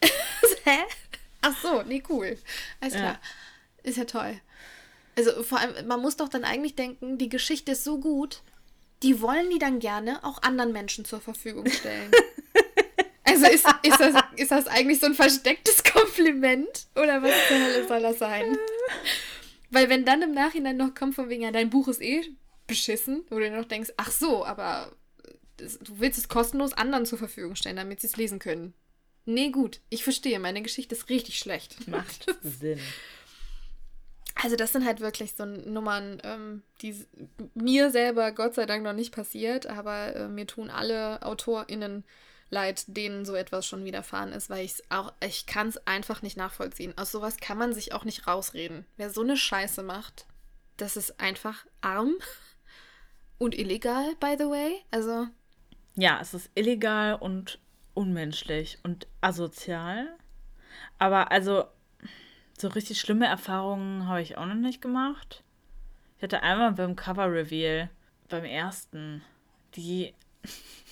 [0.64, 0.76] Hä?
[1.40, 2.36] Ach so, nee, cool.
[2.82, 3.12] Alles klar.
[3.12, 3.20] Ja.
[3.82, 4.38] Ist ja toll.
[5.16, 8.42] Also vor allem, man muss doch dann eigentlich denken, die Geschichte ist so gut,
[9.03, 12.11] die wollen die dann gerne auch anderen Menschen zur Verfügung stellen.
[13.25, 16.87] Also ist, ist, das, ist das eigentlich so ein verstecktes Kompliment?
[16.95, 18.57] Oder was zur Hölle soll das sein?
[19.70, 22.22] Weil wenn dann im Nachhinein noch kommt von wegen, ja, dein Buch ist eh
[22.66, 24.93] beschissen, wo du noch denkst, ach so, aber
[25.57, 28.75] das, du willst es kostenlos anderen zur Verfügung stellen, damit sie es lesen können.
[29.27, 31.89] Nee, gut, ich verstehe, meine Geschichte ist richtig schlecht.
[31.89, 32.79] Macht Sinn.
[34.35, 36.95] Also das sind halt wirklich so Nummern, ähm, die
[37.55, 42.05] mir selber Gott sei Dank noch nicht passiert, aber äh, mir tun alle AutorInnen
[42.55, 46.38] leid, denen so etwas schon widerfahren ist, weil ich auch, ich kann es einfach nicht
[46.38, 46.96] nachvollziehen.
[46.96, 48.86] Aus sowas kann man sich auch nicht rausreden.
[48.96, 50.26] Wer so eine Scheiße macht,
[50.78, 52.14] das ist einfach arm
[53.38, 54.82] und illegal, by the way.
[54.90, 55.26] Also.
[55.96, 57.59] Ja, es ist illegal und
[57.92, 60.16] unmenschlich und asozial.
[60.98, 61.64] Aber also,
[62.57, 65.42] so richtig schlimme Erfahrungen habe ich auch noch nicht gemacht.
[66.16, 67.90] Ich hatte einmal beim Cover Reveal,
[68.28, 69.22] beim ersten,
[69.74, 70.14] die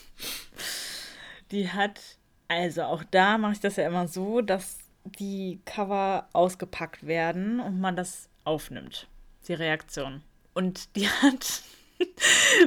[1.52, 2.00] die hat,
[2.48, 7.80] also auch da mache ich das ja immer so, dass die Cover ausgepackt werden und
[7.80, 9.08] man das aufnimmt,
[9.46, 10.22] die Reaktion.
[10.54, 11.62] Und die hat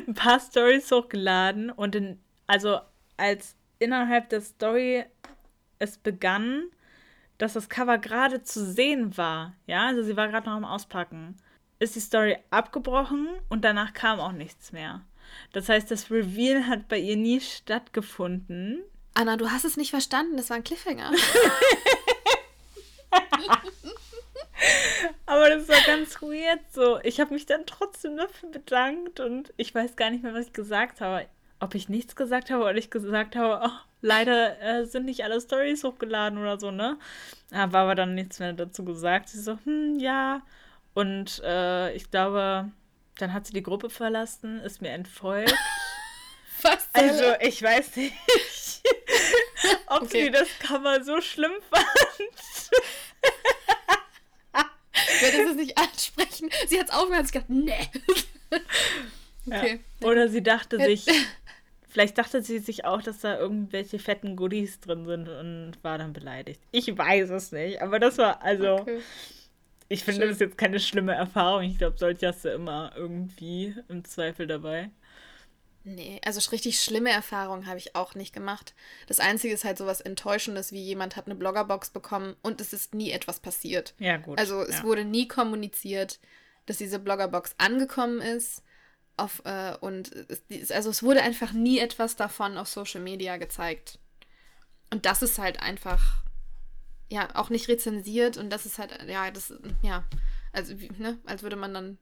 [0.07, 2.79] ein paar Stories hochgeladen und in, also
[3.17, 5.05] als innerhalb der Story
[5.79, 6.65] es begann,
[7.38, 11.36] dass das Cover gerade zu sehen war, ja, also sie war gerade noch am Auspacken,
[11.79, 15.01] ist die Story abgebrochen und danach kam auch nichts mehr.
[15.53, 18.84] Das heißt, das Reveal hat bei ihr nie stattgefunden.
[19.13, 21.11] Anna, du hast es nicht verstanden, das war ein Cliffhanger.
[25.26, 26.99] Aber das war ganz weird so.
[27.03, 30.53] Ich habe mich dann trotzdem dafür bedankt und ich weiß gar nicht mehr, was ich
[30.53, 31.26] gesagt habe.
[31.59, 33.71] Ob ich nichts gesagt habe oder ich gesagt habe, oh,
[34.01, 36.97] leider äh, sind nicht alle Stories hochgeladen oder so, ne?
[37.49, 39.30] Da war aber dann nichts mehr dazu gesagt.
[39.30, 40.41] Sie so, hm, ja.
[40.93, 42.71] Und äh, ich glaube,
[43.18, 45.53] dann hat sie die Gruppe verlassen, ist mir entfolgt.
[46.61, 46.88] Was?
[46.93, 48.13] Also, ich weiß nicht,
[49.88, 50.26] ob okay.
[50.26, 51.86] sie das Cover so schlimm fand.
[55.16, 56.49] Ich werde es nicht ansprechen.
[56.68, 57.89] Sie hat es aufgehört und gedacht, nee.
[59.47, 59.80] Okay.
[59.99, 60.07] Ja.
[60.07, 61.05] Oder sie dachte sich,
[61.88, 66.13] vielleicht dachte sie sich auch, dass da irgendwelche fetten Goodies drin sind und war dann
[66.13, 66.59] beleidigt.
[66.72, 68.78] Ich weiß es nicht, aber das war also.
[68.78, 69.01] Okay.
[69.88, 70.29] Ich finde Schön.
[70.29, 71.63] das jetzt keine schlimme Erfahrung.
[71.63, 74.89] Ich glaube, solche hast du immer irgendwie im Zweifel dabei.
[75.88, 78.73] Nee, also richtig schlimme Erfahrungen habe ich auch nicht gemacht.
[79.05, 82.95] Das Einzige ist halt sowas Enttäuschendes, wie jemand hat eine Bloggerbox bekommen und es ist
[82.95, 83.93] nie etwas passiert.
[83.99, 84.39] Ja, gut.
[84.39, 84.83] Also es ja.
[84.83, 86.19] wurde nie kommuniziert,
[86.65, 88.63] dass diese Bloggerbox angekommen ist.
[89.15, 90.11] Auf, äh, und
[90.49, 93.99] es, also es wurde einfach nie etwas davon auf Social Media gezeigt.
[94.89, 96.24] Und das ist halt einfach
[97.09, 100.03] ja, auch nicht rezensiert und das ist halt, ja, das, ja,
[100.53, 101.97] also, ne, als würde man dann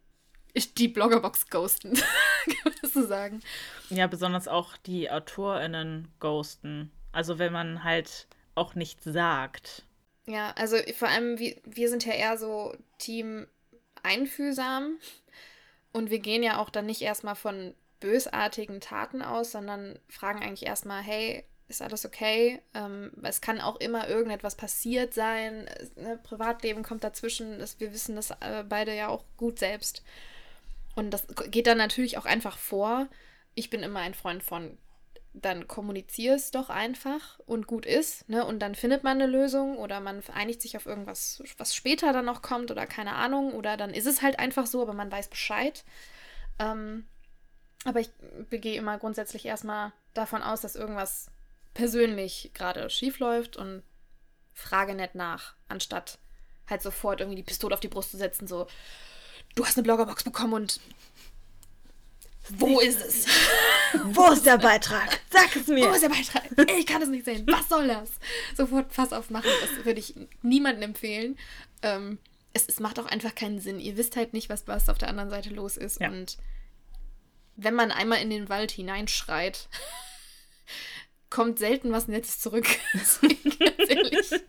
[0.77, 1.93] die Bloggerbox ghosten,
[2.45, 3.41] kann man das so sagen.
[3.89, 6.91] Ja, besonders auch die AutorInnen ghosten.
[7.11, 9.83] Also, wenn man halt auch nichts sagt.
[10.25, 13.47] Ja, also vor allem, wir, wir sind ja eher so Team
[14.03, 14.99] einfühlsam
[15.91, 20.67] und wir gehen ja auch dann nicht erstmal von bösartigen Taten aus, sondern fragen eigentlich
[20.67, 22.61] erstmal, hey, ist alles okay.
[22.73, 25.69] Ähm, es kann auch immer irgendetwas passiert sein.
[25.95, 27.59] Ne, Privatleben kommt dazwischen.
[27.59, 30.03] Das, wir wissen das äh, beide ja auch gut selbst.
[30.95, 33.07] Und das geht dann natürlich auch einfach vor.
[33.55, 34.77] Ich bin immer ein Freund von,
[35.33, 38.29] dann kommunizier es doch einfach und gut ist.
[38.29, 38.45] Ne?
[38.45, 42.25] Und dann findet man eine Lösung oder man einigt sich auf irgendwas, was später dann
[42.25, 43.53] noch kommt oder keine Ahnung.
[43.53, 45.83] Oder dann ist es halt einfach so, aber man weiß Bescheid.
[46.59, 47.05] Ähm,
[47.85, 48.11] aber ich
[48.49, 51.27] gehe immer grundsätzlich erstmal davon aus, dass irgendwas
[51.73, 53.83] persönlich gerade schief läuft und
[54.53, 56.19] frage nett nach, anstatt
[56.69, 58.67] halt sofort irgendwie die Pistole auf die Brust zu setzen, so,
[59.55, 60.79] du hast eine Bloggerbox bekommen und
[62.49, 63.25] wo ist es?
[64.05, 65.21] Wo ist der Beitrag?
[65.29, 65.87] Sag es mir.
[65.87, 66.43] Wo ist der Beitrag?
[66.77, 67.45] Ich kann es nicht sehen.
[67.47, 68.09] Was soll das?
[68.55, 69.49] Sofort Fass aufmachen.
[69.61, 71.37] Das würde ich niemandem empfehlen.
[71.83, 72.17] Ähm,
[72.51, 73.79] es, es, macht auch einfach keinen Sinn.
[73.79, 76.01] Ihr wisst halt nicht, was, was auf der anderen Seite los ist.
[76.01, 76.09] Ja.
[76.09, 76.37] Und
[77.55, 79.69] wenn man einmal in den Wald hineinschreit,
[81.33, 82.67] kommt selten was Nettes zurück.
[82.93, 83.19] ganz
[83.89, 84.29] ehrlich.
[84.29, 84.39] das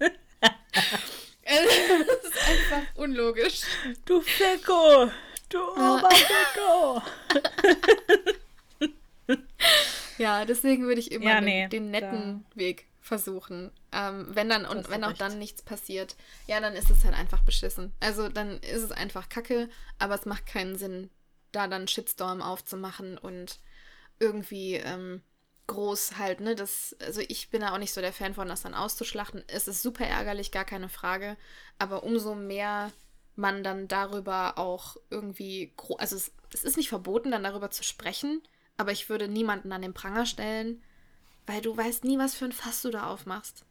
[1.41, 3.63] ist einfach unlogisch.
[4.05, 5.11] Du Fecko!
[5.49, 7.03] Du Oberfecko!
[10.19, 12.57] ja, deswegen würde ich immer ja, nee, den, den, netten da.
[12.61, 13.71] Weg versuchen.
[13.93, 15.21] Ähm, wenn dann und wenn auch recht.
[15.23, 16.17] dann nichts passiert,
[16.47, 17.95] ja, dann ist es halt einfach beschissen.
[18.01, 21.09] Also dann ist es einfach Kacke, aber es macht keinen Sinn,
[21.51, 23.61] da dann Shitstorm aufzumachen und
[24.19, 25.23] irgendwie ähm,
[25.67, 26.55] groß halt, ne?
[26.55, 29.45] Das, also ich bin da auch nicht so der Fan von, das dann auszuschlachten.
[29.47, 31.37] Es ist super ärgerlich, gar keine Frage.
[31.79, 32.93] Aber umso mehr
[33.37, 38.43] man dann darüber auch irgendwie, also es, es ist nicht verboten, dann darüber zu sprechen,
[38.77, 40.83] aber ich würde niemanden an den Pranger stellen,
[41.47, 43.65] weil du weißt nie, was für ein Fass du da aufmachst.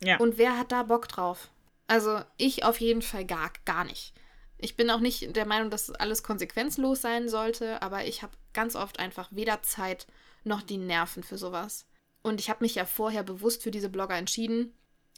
[0.00, 0.18] Ja.
[0.18, 1.50] Und wer hat da Bock drauf?
[1.88, 4.12] Also ich auf jeden Fall gar, gar nicht.
[4.58, 8.76] Ich bin auch nicht der Meinung, dass alles konsequenzlos sein sollte, aber ich habe ganz
[8.76, 10.06] oft einfach weder Zeit
[10.44, 11.86] noch die Nerven für sowas.
[12.22, 14.74] Und ich habe mich ja vorher bewusst für diese Blogger entschieden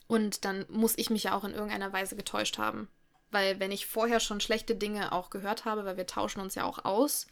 [0.07, 2.89] und dann muss ich mich ja auch in irgendeiner Weise getäuscht haben.
[3.31, 6.65] Weil wenn ich vorher schon schlechte Dinge auch gehört habe, weil wir tauschen uns ja
[6.65, 7.27] auch aus,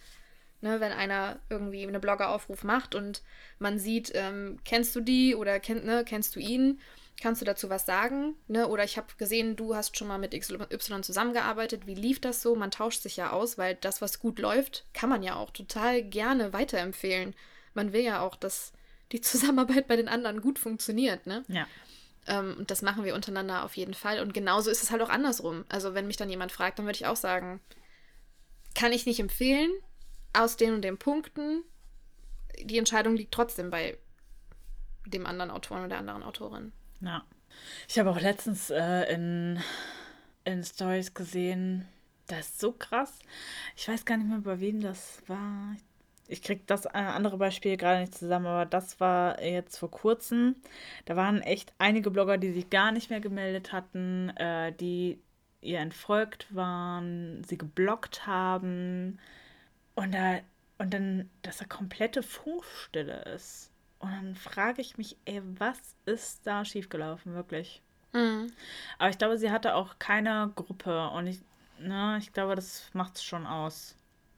[0.60, 3.22] ne, wenn einer irgendwie einen Bloggeraufruf macht und
[3.58, 6.80] man sieht, ähm, kennst du die oder kenn, ne, kennst du ihn,
[7.20, 8.36] kannst du dazu was sagen?
[8.46, 8.68] Ne?
[8.68, 11.86] Oder ich habe gesehen, du hast schon mal mit XY zusammengearbeitet.
[11.86, 12.54] Wie lief das so?
[12.54, 16.02] Man tauscht sich ja aus, weil das, was gut läuft, kann man ja auch total
[16.02, 17.34] gerne weiterempfehlen.
[17.78, 18.72] Man will ja auch, dass
[19.12, 21.26] die Zusammenarbeit bei den anderen gut funktioniert.
[21.26, 21.44] Ne?
[21.48, 21.66] Ja.
[22.26, 24.20] Ähm, und das machen wir untereinander auf jeden Fall.
[24.20, 25.64] Und genauso ist es halt auch andersrum.
[25.68, 27.60] Also wenn mich dann jemand fragt, dann würde ich auch sagen,
[28.74, 29.70] kann ich nicht empfehlen,
[30.32, 31.62] aus den und den Punkten.
[32.62, 33.96] Die Entscheidung liegt trotzdem bei
[35.06, 36.72] dem anderen Autoren oder der anderen Autorin.
[37.00, 37.24] Ja.
[37.88, 39.62] Ich habe auch letztens äh, in,
[40.44, 41.88] in Stories gesehen,
[42.26, 43.18] das ist so krass.
[43.74, 45.74] Ich weiß gar nicht mehr, bei wem das war.
[46.28, 50.56] Ich kriege das äh, andere Beispiel gerade nicht zusammen, aber das war jetzt vor kurzem.
[51.06, 55.18] Da waren echt einige Blogger, die sich gar nicht mehr gemeldet hatten, äh, die
[55.60, 59.18] ihr entfolgt waren, sie geblockt haben.
[59.94, 60.38] Und, da,
[60.76, 63.72] und dann, dass da komplette Funkstille ist.
[63.98, 67.82] Und dann frage ich mich, ey, was ist da schiefgelaufen, wirklich?
[68.12, 68.52] Mhm.
[68.98, 71.08] Aber ich glaube, sie hatte auch keine Gruppe.
[71.08, 71.40] Und ich,
[71.80, 73.96] ne, ich glaube, das macht es schon aus,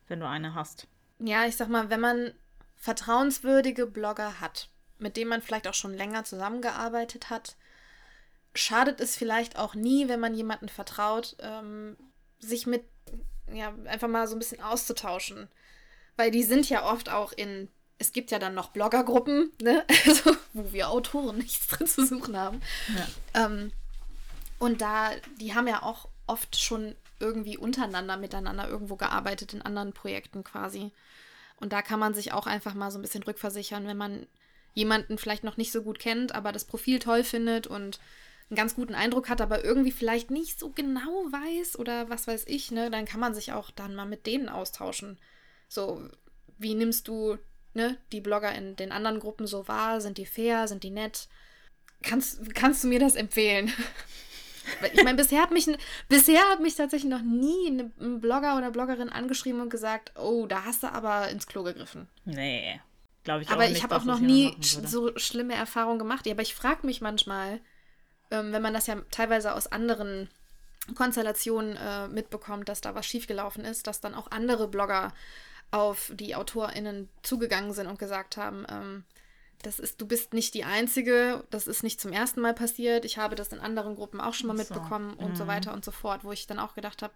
[0.09, 0.87] wenn du eine hast.
[1.21, 2.33] Ja, ich sag mal, wenn man
[2.77, 4.69] vertrauenswürdige Blogger hat,
[4.99, 7.57] mit denen man vielleicht auch schon länger zusammengearbeitet hat,
[8.55, 11.97] schadet es vielleicht auch nie, wenn man jemanden vertraut, ähm,
[12.39, 12.85] sich mit,
[13.53, 15.49] ja, einfach mal so ein bisschen auszutauschen.
[16.17, 17.69] Weil die sind ja oft auch in,
[17.99, 19.85] es gibt ja dann noch Bloggergruppen, ne?
[20.07, 22.61] Also, wo wir Autoren nichts drin zu suchen haben.
[23.35, 23.45] Ja.
[23.45, 23.73] Ähm,
[24.59, 29.93] und da, die haben ja auch oft schon irgendwie untereinander miteinander irgendwo gearbeitet in anderen
[29.93, 30.91] Projekten quasi.
[31.57, 34.27] Und da kann man sich auch einfach mal so ein bisschen rückversichern, wenn man
[34.75, 38.01] jemanden vielleicht noch nicht so gut kennt, aber das Profil toll findet und
[38.49, 42.45] einen ganz guten Eindruck hat, aber irgendwie vielleicht nicht so genau weiß oder was weiß
[42.47, 45.19] ich, ne, dann kann man sich auch dann mal mit denen austauschen.
[45.69, 46.09] So,
[46.59, 47.37] wie nimmst du
[47.75, 50.01] ne, die Blogger in den anderen Gruppen so wahr?
[50.01, 50.67] Sind die fair?
[50.67, 51.29] Sind die nett?
[52.03, 53.73] Kannst, kannst du mir das empfehlen?
[54.93, 55.67] Ich meine, bisher hat mich
[56.09, 60.65] bisher hat mich tatsächlich noch nie ein Blogger oder Bloggerin angeschrieben und gesagt, oh, da
[60.65, 62.09] hast du aber ins Klo gegriffen.
[62.25, 62.81] Nee,
[63.25, 63.79] glaube ich aber auch nicht.
[63.79, 66.27] ich habe auch noch nie sch so schlimme Erfahrungen gemacht.
[66.27, 67.61] Ja, aber ich frage mich manchmal,
[68.31, 70.29] ähm, wenn man das ja teilweise aus anderen
[70.95, 75.13] Konstellationen äh, mitbekommt, dass da was schiefgelaufen ist, dass dann auch andere Blogger
[75.71, 79.05] auf die AutorInnen zugegangen sind und gesagt haben, ähm,
[79.63, 83.19] das ist, du bist nicht die Einzige, das ist nicht zum ersten Mal passiert, ich
[83.19, 84.75] habe das in anderen Gruppen auch schon mal so.
[84.75, 85.49] mitbekommen und so Mhm.
[85.49, 87.13] weiter und so fort, wo ich dann auch gedacht habe,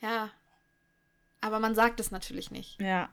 [0.00, 0.30] ja,
[1.40, 2.80] aber man sagt es natürlich nicht.
[2.80, 3.08] Ja,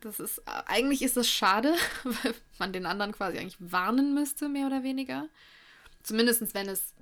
[0.00, 1.74] Das ist, eigentlich ist das schade,
[2.04, 5.28] weil man den anderen quasi eigentlich warnen müsste, mehr oder weniger.
[6.02, 6.94] Zumindest wenn es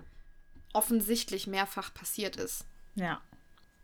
[0.72, 2.64] offensichtlich mehrfach passiert ist.
[2.94, 3.20] ja,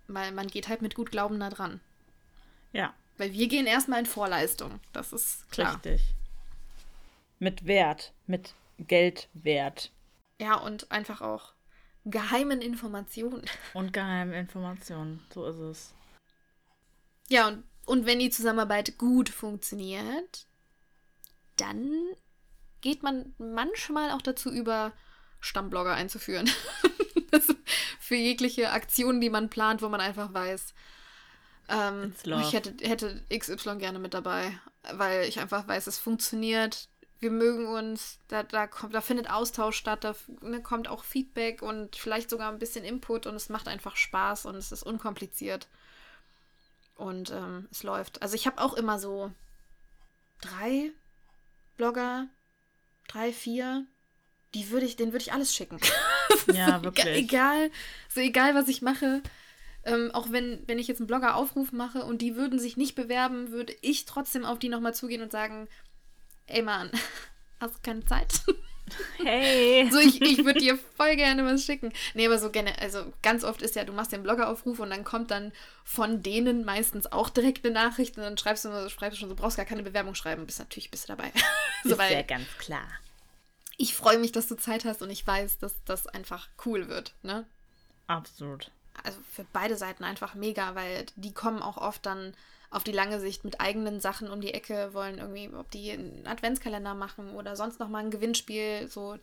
[0.08, 1.80] Weil man geht halt mit gut Glauben da dran.
[2.72, 4.80] ja, Weil wir gehen erstmal in Vorleistung.
[4.92, 5.74] Das ist klar.
[5.74, 6.02] richtig.
[7.38, 9.90] Mit Wert, mit Geldwert
[10.38, 11.52] Ja, und einfach auch
[12.04, 13.44] geheimen Informationen.
[13.74, 15.24] und geheimen Informationen.
[15.32, 15.94] So ist es.
[17.28, 20.46] Ja, und, und wenn die Zusammenarbeit gut funktioniert,
[21.56, 21.90] dann
[22.80, 24.92] geht man manchmal auch dazu über,
[25.40, 26.50] Stammblogger einzuführen.
[28.00, 30.74] für jegliche Aktionen, die man plant, wo man einfach weiß,
[31.68, 34.58] ähm, ich hätte, hätte XY gerne mit dabei,
[34.92, 36.88] weil ich einfach weiß, es funktioniert.
[37.18, 41.62] Wir mögen uns, da, da, kommt, da findet Austausch statt, da ne, kommt auch Feedback
[41.62, 45.68] und vielleicht sogar ein bisschen Input und es macht einfach Spaß und es ist unkompliziert.
[46.94, 48.22] Und ähm, es läuft.
[48.22, 49.30] Also ich habe auch immer so
[50.40, 50.92] drei
[51.76, 52.28] Blogger,
[53.08, 53.86] drei, vier,
[54.54, 55.78] die würde ich, denen würde ich alles schicken.
[56.52, 57.16] Ja, wirklich.
[57.16, 57.70] egal,
[58.08, 59.22] so egal, was ich mache.
[59.86, 63.52] Ähm, auch wenn, wenn ich jetzt einen Blogger-Aufruf mache und die würden sich nicht bewerben,
[63.52, 65.68] würde ich trotzdem auf die nochmal zugehen und sagen,
[66.46, 66.90] ey Mann,
[67.60, 68.40] hast du keine Zeit?
[69.18, 69.90] Hey.
[69.90, 71.92] so, ich, ich würde dir voll gerne was schicken.
[72.14, 75.02] Nee, aber so gerne, also ganz oft ist ja, du machst den Bloggeraufruf und dann
[75.02, 75.50] kommt dann
[75.82, 79.34] von denen meistens auch direkt eine Nachricht und dann schreibst du, schreibst du schon, du
[79.34, 81.32] brauchst gar keine Bewerbung schreiben, bist natürlich bist du dabei.
[81.82, 82.86] so, ist ja ganz klar.
[83.76, 87.16] ich freue mich, dass du Zeit hast und ich weiß, dass das einfach cool wird,
[87.24, 87.44] ne?
[88.06, 88.70] Absolut.
[89.04, 92.34] Also für beide Seiten einfach mega, weil die kommen auch oft dann
[92.70, 96.26] auf die lange Sicht mit eigenen Sachen um die Ecke, wollen irgendwie, ob die einen
[96.26, 99.16] Adventskalender machen oder sonst nochmal ein Gewinnspiel, so,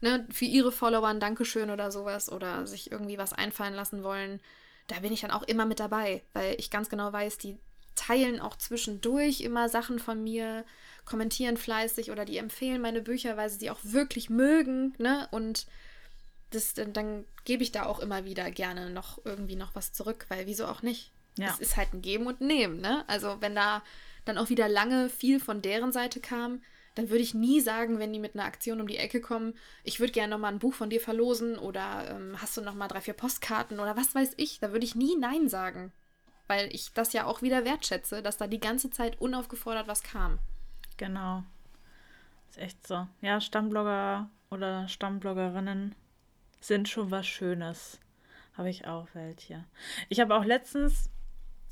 [0.00, 4.40] ne, für ihre Follower ein Dankeschön oder sowas oder sich irgendwie was einfallen lassen wollen.
[4.86, 7.58] Da bin ich dann auch immer mit dabei, weil ich ganz genau weiß, die
[7.96, 10.64] teilen auch zwischendurch immer Sachen von mir,
[11.04, 15.28] kommentieren fleißig oder die empfehlen meine Bücher, weil sie sie auch wirklich mögen, ne?
[15.30, 15.66] Und
[16.50, 20.26] das, dann, dann gebe ich da auch immer wieder gerne noch irgendwie noch was zurück,
[20.28, 21.12] weil wieso auch nicht?
[21.38, 21.48] Ja.
[21.48, 23.04] Es ist halt ein Geben und Nehmen, ne?
[23.08, 23.82] Also wenn da
[24.24, 26.62] dann auch wieder lange viel von deren Seite kam,
[26.94, 30.00] dann würde ich nie sagen, wenn die mit einer Aktion um die Ecke kommen, ich
[30.00, 33.14] würde gerne nochmal ein Buch von dir verlosen oder ähm, hast du nochmal drei, vier
[33.14, 34.60] Postkarten oder was weiß ich.
[34.60, 35.92] Da würde ich nie Nein sagen.
[36.48, 40.38] Weil ich das ja auch wieder wertschätze, dass da die ganze Zeit unaufgefordert was kam.
[40.96, 41.42] Genau.
[42.48, 43.06] Ist echt so.
[43.20, 45.94] Ja, Stammblogger oder Stammbloggerinnen
[46.66, 48.00] sind schon was Schönes.
[48.54, 49.66] Habe ich auch welche.
[50.08, 51.10] Ich habe auch letztens,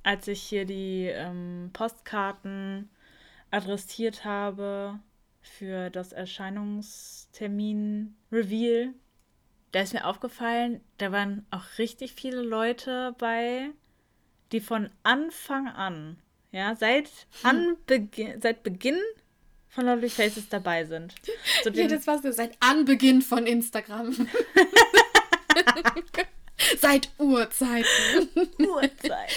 [0.02, 2.90] als ich hier die ähm, Postkarten
[3.50, 5.00] adressiert habe
[5.40, 8.92] für das Erscheinungstermin-Reveal,
[9.72, 13.70] da ist mir aufgefallen, da waren auch richtig viele Leute bei,
[14.52, 16.16] die von Anfang an,
[16.52, 17.08] ja, seit,
[17.42, 17.50] hm.
[17.50, 19.00] Anbeginn, seit Beginn
[19.74, 21.14] von Lovely Faces dabei sind.
[21.62, 24.14] So ja, das war's seit Anbeginn von Instagram.
[26.78, 27.88] seit Urzeiten.
[28.58, 29.34] Urzeiten.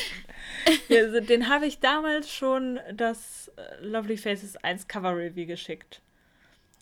[0.90, 6.02] Ja, also den habe ich damals schon das äh, Lovely Faces 1 Cover Review geschickt.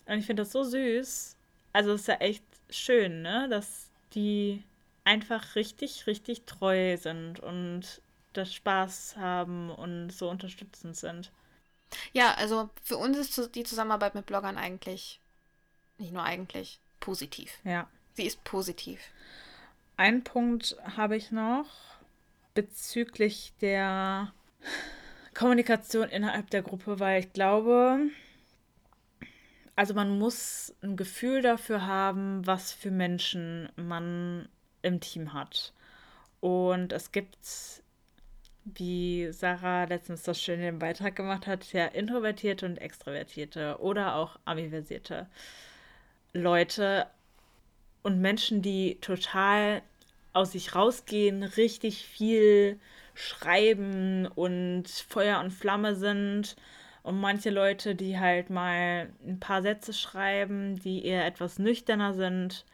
[0.06, 1.36] Und ich finde das so süß.
[1.72, 3.48] Also es ist ja echt schön, ne?
[3.48, 4.62] Dass die
[5.04, 8.02] einfach richtig, richtig treu sind und
[8.32, 11.30] das Spaß haben und so unterstützend sind.
[12.12, 15.20] Ja, also für uns ist die Zusammenarbeit mit Bloggern eigentlich,
[15.98, 17.58] nicht nur eigentlich, positiv.
[17.64, 17.88] Ja.
[18.14, 19.00] Sie ist positiv.
[19.96, 21.66] Ein Punkt habe ich noch
[22.54, 24.32] bezüglich der
[25.34, 28.10] Kommunikation innerhalb der Gruppe, weil ich glaube,
[29.76, 34.48] also man muss ein Gefühl dafür haben, was für Menschen man
[34.82, 35.74] im Team hat.
[36.40, 37.38] Und es gibt
[38.74, 44.16] wie Sarah letztens das schön in dem Beitrag gemacht hat, ja introvertierte und extrovertierte oder
[44.16, 45.26] auch ambiversierte
[46.32, 47.06] Leute
[48.02, 49.82] und Menschen, die total
[50.32, 52.78] aus sich rausgehen, richtig viel
[53.14, 56.56] schreiben und Feuer und Flamme sind.
[57.02, 62.64] Und manche Leute, die halt mal ein paar Sätze schreiben, die eher etwas nüchterner sind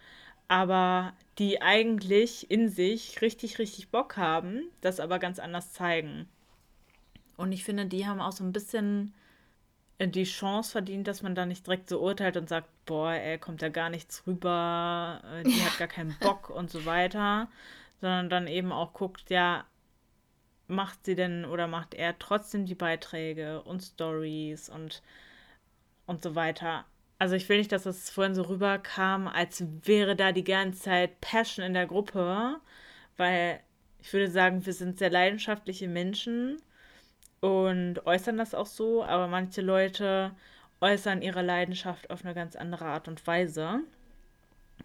[0.53, 6.28] aber die eigentlich in sich richtig, richtig Bock haben, das aber ganz anders zeigen.
[7.38, 9.14] Und ich finde, die haben auch so ein bisschen
[9.96, 13.38] äh, die Chance verdient, dass man da nicht direkt so urteilt und sagt, boah, ey,
[13.38, 17.48] kommt da gar nichts rüber, äh, die hat gar keinen Bock und so weiter,
[18.03, 19.64] sondern dann eben auch guckt, ja,
[20.68, 25.03] macht sie denn oder macht er trotzdem die Beiträge und Stories und
[26.05, 26.84] und so weiter.
[27.23, 31.20] Also ich will nicht, dass es vorhin so rüberkam, als wäre da die ganze Zeit
[31.20, 32.61] Passion in der Gruppe,
[33.16, 33.61] weil
[34.01, 36.61] ich würde sagen, wir sind sehr leidenschaftliche Menschen
[37.39, 40.33] und äußern das auch so, aber manche Leute
[40.81, 43.83] äußern ihre Leidenschaft auf eine ganz andere Art und Weise.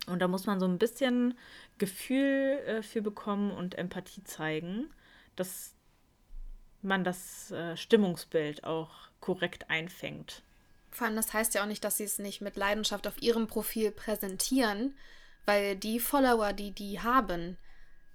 [0.05, 1.35] Und da muss man so ein bisschen
[1.79, 4.91] Gefühl äh, für bekommen und Empathie zeigen,
[5.35, 5.73] dass
[6.83, 10.43] man das äh, Stimmungsbild auch korrekt einfängt.
[10.97, 13.45] Vor allem, das heißt ja auch nicht, dass sie es nicht mit Leidenschaft auf ihrem
[13.45, 14.97] Profil präsentieren,
[15.45, 17.55] weil die Follower, die die haben,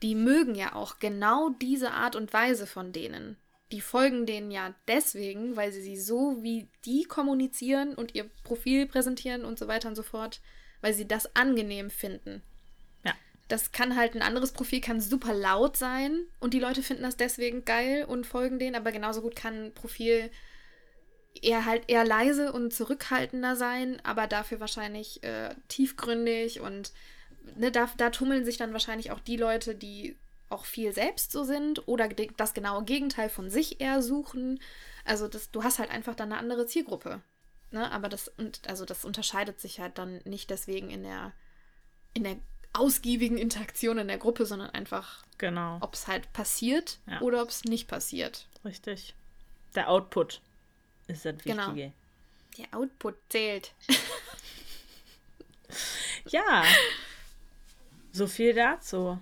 [0.03, 3.37] die mögen ja auch genau diese Art und Weise von denen.
[3.71, 8.87] Die folgen denen ja deswegen, weil sie sie so wie die kommunizieren und ihr Profil
[8.87, 10.41] präsentieren und so weiter und so fort,
[10.81, 12.43] weil sie das angenehm finden.
[13.05, 13.15] Ja.
[13.47, 17.17] Das kann halt ein anderes Profil, kann super laut sein und die Leute finden das
[17.17, 20.33] deswegen geil und folgen denen, aber genauso gut kann ein Profil
[21.41, 26.93] eher halt eher leise und zurückhaltender sein, aber dafür wahrscheinlich äh, tiefgründig und
[27.57, 30.17] ne, da, da tummeln sich dann wahrscheinlich auch die Leute, die
[30.49, 34.61] auch viel selbst so sind oder das genaue Gegenteil von sich eher suchen.
[35.05, 37.23] Also das, du hast halt einfach dann eine andere Zielgruppe.
[37.71, 37.91] Ne?
[37.91, 41.33] Aber das, und, also das unterscheidet sich halt dann nicht deswegen in der,
[42.13, 42.37] in der
[42.75, 45.79] ausgiebigen Interaktion in der Gruppe, sondern einfach, genau.
[45.81, 47.21] ob es halt passiert ja.
[47.23, 48.47] oder ob es nicht passiert.
[48.65, 49.15] Richtig.
[49.75, 50.43] Der Output
[51.13, 51.69] ist das genau.
[51.69, 51.93] Wichtige.
[52.57, 52.69] Genau.
[52.71, 53.73] Der Output zählt.
[56.29, 56.65] ja.
[58.13, 59.19] So viel dazu.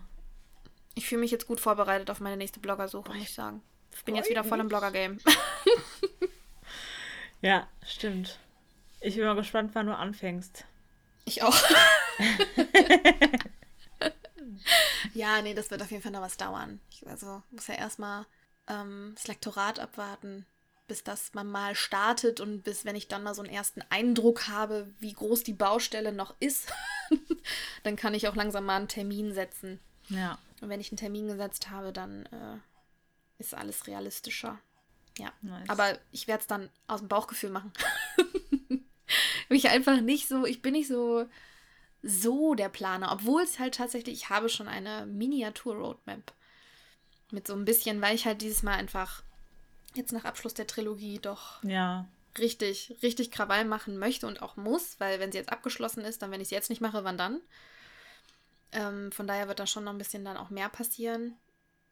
[0.95, 3.62] Ich fühle mich jetzt gut vorbereitet auf meine nächste Bloggersuche, muss ich sagen.
[3.93, 5.18] Ich bin jetzt wieder voll im Blogger-Game.
[7.43, 8.38] ja, stimmt.
[9.01, 10.64] Ich bin mal gespannt, wann du anfängst.
[11.24, 11.57] Ich auch.
[15.14, 16.80] Ja, nee, das wird auf jeden Fall noch was dauern.
[16.91, 18.26] Ich, also muss ja erstmal
[18.68, 20.47] ähm, das Lektorat abwarten,
[20.91, 24.49] bis das man mal startet und bis, wenn ich dann mal so einen ersten Eindruck
[24.49, 26.72] habe, wie groß die Baustelle noch ist,
[27.84, 29.78] dann kann ich auch langsam mal einen Termin setzen.
[30.09, 30.36] Ja.
[30.61, 32.59] Und wenn ich einen Termin gesetzt habe, dann äh,
[33.38, 34.59] ist alles realistischer.
[35.16, 35.32] Ja.
[35.43, 35.68] Nice.
[35.68, 37.72] Aber ich werde es dann aus dem Bauchgefühl machen.
[39.49, 41.28] ich einfach nicht so, ich bin nicht so
[42.03, 46.32] so der Planer, obwohl es halt tatsächlich, ich habe schon eine Miniatur-Roadmap
[47.30, 49.22] mit so ein bisschen, weil ich halt dieses Mal einfach
[49.95, 52.07] jetzt nach Abschluss der Trilogie doch Ja.
[52.38, 56.30] richtig, richtig Krawall machen möchte und auch muss, weil wenn sie jetzt abgeschlossen ist, dann
[56.30, 57.41] wenn ich sie jetzt nicht mache, wann dann?
[58.72, 61.36] Ähm, von daher wird da schon noch ein bisschen dann auch mehr passieren.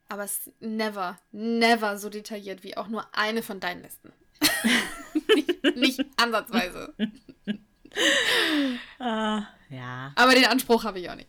[0.09, 4.13] Aber es ist never, never so detailliert wie auch nur eine von deinen Listen.
[5.35, 6.95] nicht, nicht ansatzweise.
[6.97, 7.55] Äh,
[9.71, 10.13] ja.
[10.15, 11.29] Aber den Anspruch habe ich auch nicht.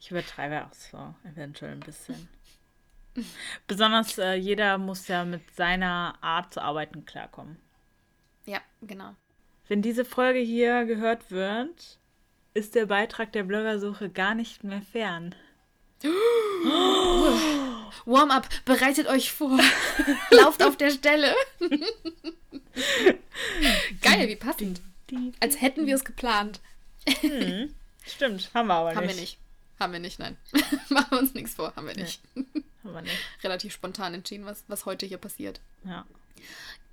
[0.00, 2.28] Ich übertreibe auch so, eventuell ein bisschen.
[3.66, 7.56] Besonders äh, jeder muss ja mit seiner Art zu arbeiten klarkommen.
[8.46, 9.14] Ja, genau.
[9.68, 11.98] Wenn diese Folge hier gehört wird,
[12.54, 15.34] ist der Beitrag der Bloggersuche gar nicht mehr fern.
[18.04, 19.58] Warm-up, bereitet euch vor.
[20.30, 21.34] Lauft auf der Stelle.
[24.00, 24.80] Geil, wie passend.
[25.40, 26.60] Als hätten wir es geplant.
[27.20, 27.72] Hm,
[28.06, 28.96] stimmt, haben wir aber nicht.
[28.96, 29.38] Haben wir nicht.
[29.78, 30.36] Haben wir nicht, nein.
[30.88, 32.20] Machen wir uns nichts vor, haben wir nicht.
[32.34, 33.16] Haben wir nicht.
[33.42, 35.60] Relativ spontan entschieden, was, was heute hier passiert.
[35.84, 36.04] Ja.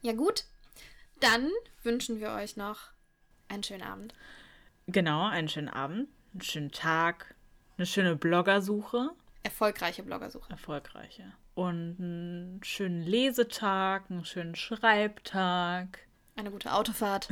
[0.02, 0.46] Ja, gut.
[1.20, 1.50] Dann
[1.84, 2.92] wünschen wir euch noch
[3.48, 4.14] einen schönen Abend.
[4.88, 7.36] Genau, einen schönen Abend, einen schönen Tag,
[7.78, 9.12] eine schöne Bloggersuche,
[9.44, 10.50] Erfolgreiche Bloggersuche.
[10.52, 11.32] erfolgreiche.
[11.56, 16.00] Und einen schönen Lesetag, einen schönen Schreibtag.
[16.36, 17.28] Eine gute Autofahrt.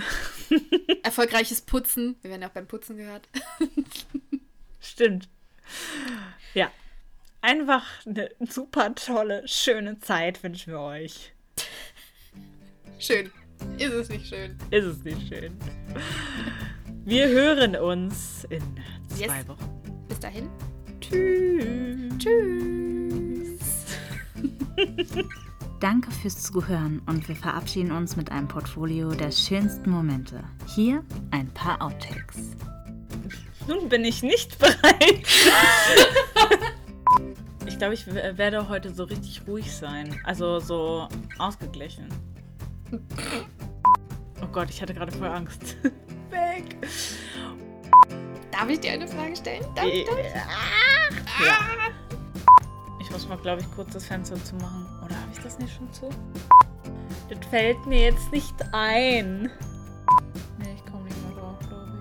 [1.03, 2.17] Erfolgreiches Putzen.
[2.21, 3.27] Wir werden ja auch beim Putzen gehört.
[4.81, 5.29] Stimmt.
[7.47, 11.31] Einfach eine super tolle, schöne Zeit wünschen wir euch.
[12.99, 13.31] Schön.
[13.77, 14.57] Ist es nicht schön?
[14.69, 15.57] Ist es nicht schön?
[17.05, 18.61] Wir hören uns in
[19.07, 19.47] zwei Yes.
[19.47, 19.81] Wochen.
[20.09, 20.49] Bis dahin.
[20.99, 22.17] Tschüss.
[22.17, 23.85] Tschüss.
[25.79, 30.43] Danke fürs Zuhören und wir verabschieden uns mit einem Portfolio der schönsten Momente.
[30.75, 32.57] Hier ein paar Outtakes.
[33.69, 35.23] Nun bin ich nicht bereit.
[37.65, 40.19] ich glaube, ich werde heute so richtig ruhig sein.
[40.23, 41.07] Also so
[41.37, 42.07] ausgeglichen.
[44.41, 45.77] Oh Gott, ich hatte gerade voll Angst.
[46.31, 46.77] Weg.
[48.51, 49.63] Darf ich dir eine Frage stellen?
[49.75, 51.45] Darf ich, darf ich?
[51.45, 51.59] Ja.
[52.99, 54.85] Ich muss mal, glaube ich, kurz das Fenster zumachen.
[55.05, 56.09] Oder habe ich das nicht schon zu?
[57.29, 59.51] Das fällt mir jetzt nicht ein.
[60.57, 61.91] Nee, ich komme nicht mehr drauf, glaube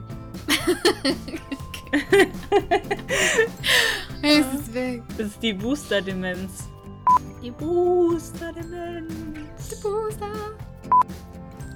[4.22, 5.02] Es ist weg.
[5.16, 6.68] Das ist die Booster-Demenz.
[7.42, 9.12] Die Booster-Demenz.
[9.82, 10.32] Booster.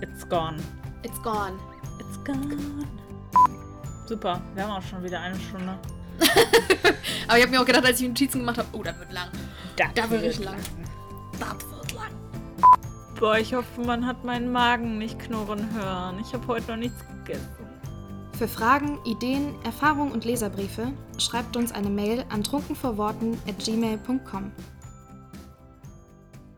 [0.00, 0.56] It's gone.
[1.02, 1.58] It's gone.
[1.98, 2.86] It's gone.
[4.06, 5.78] Super, wir haben auch schon wieder eine Stunde.
[7.28, 9.28] Aber ich habe mir auch gedacht, als ich Notizen gemacht habe, oh, das wird lang.
[9.76, 10.56] Das Da wird richtig lang.
[11.38, 12.10] Das wird lang.
[13.18, 16.18] Boah, ich hoffe, man hat meinen Magen nicht knurren hören.
[16.20, 17.59] Ich habe heute noch nichts gegessen.
[18.40, 24.50] Für Fragen, Ideen, Erfahrungen und Leserbriefe schreibt uns eine Mail an trunkenvorworten at gmail.com.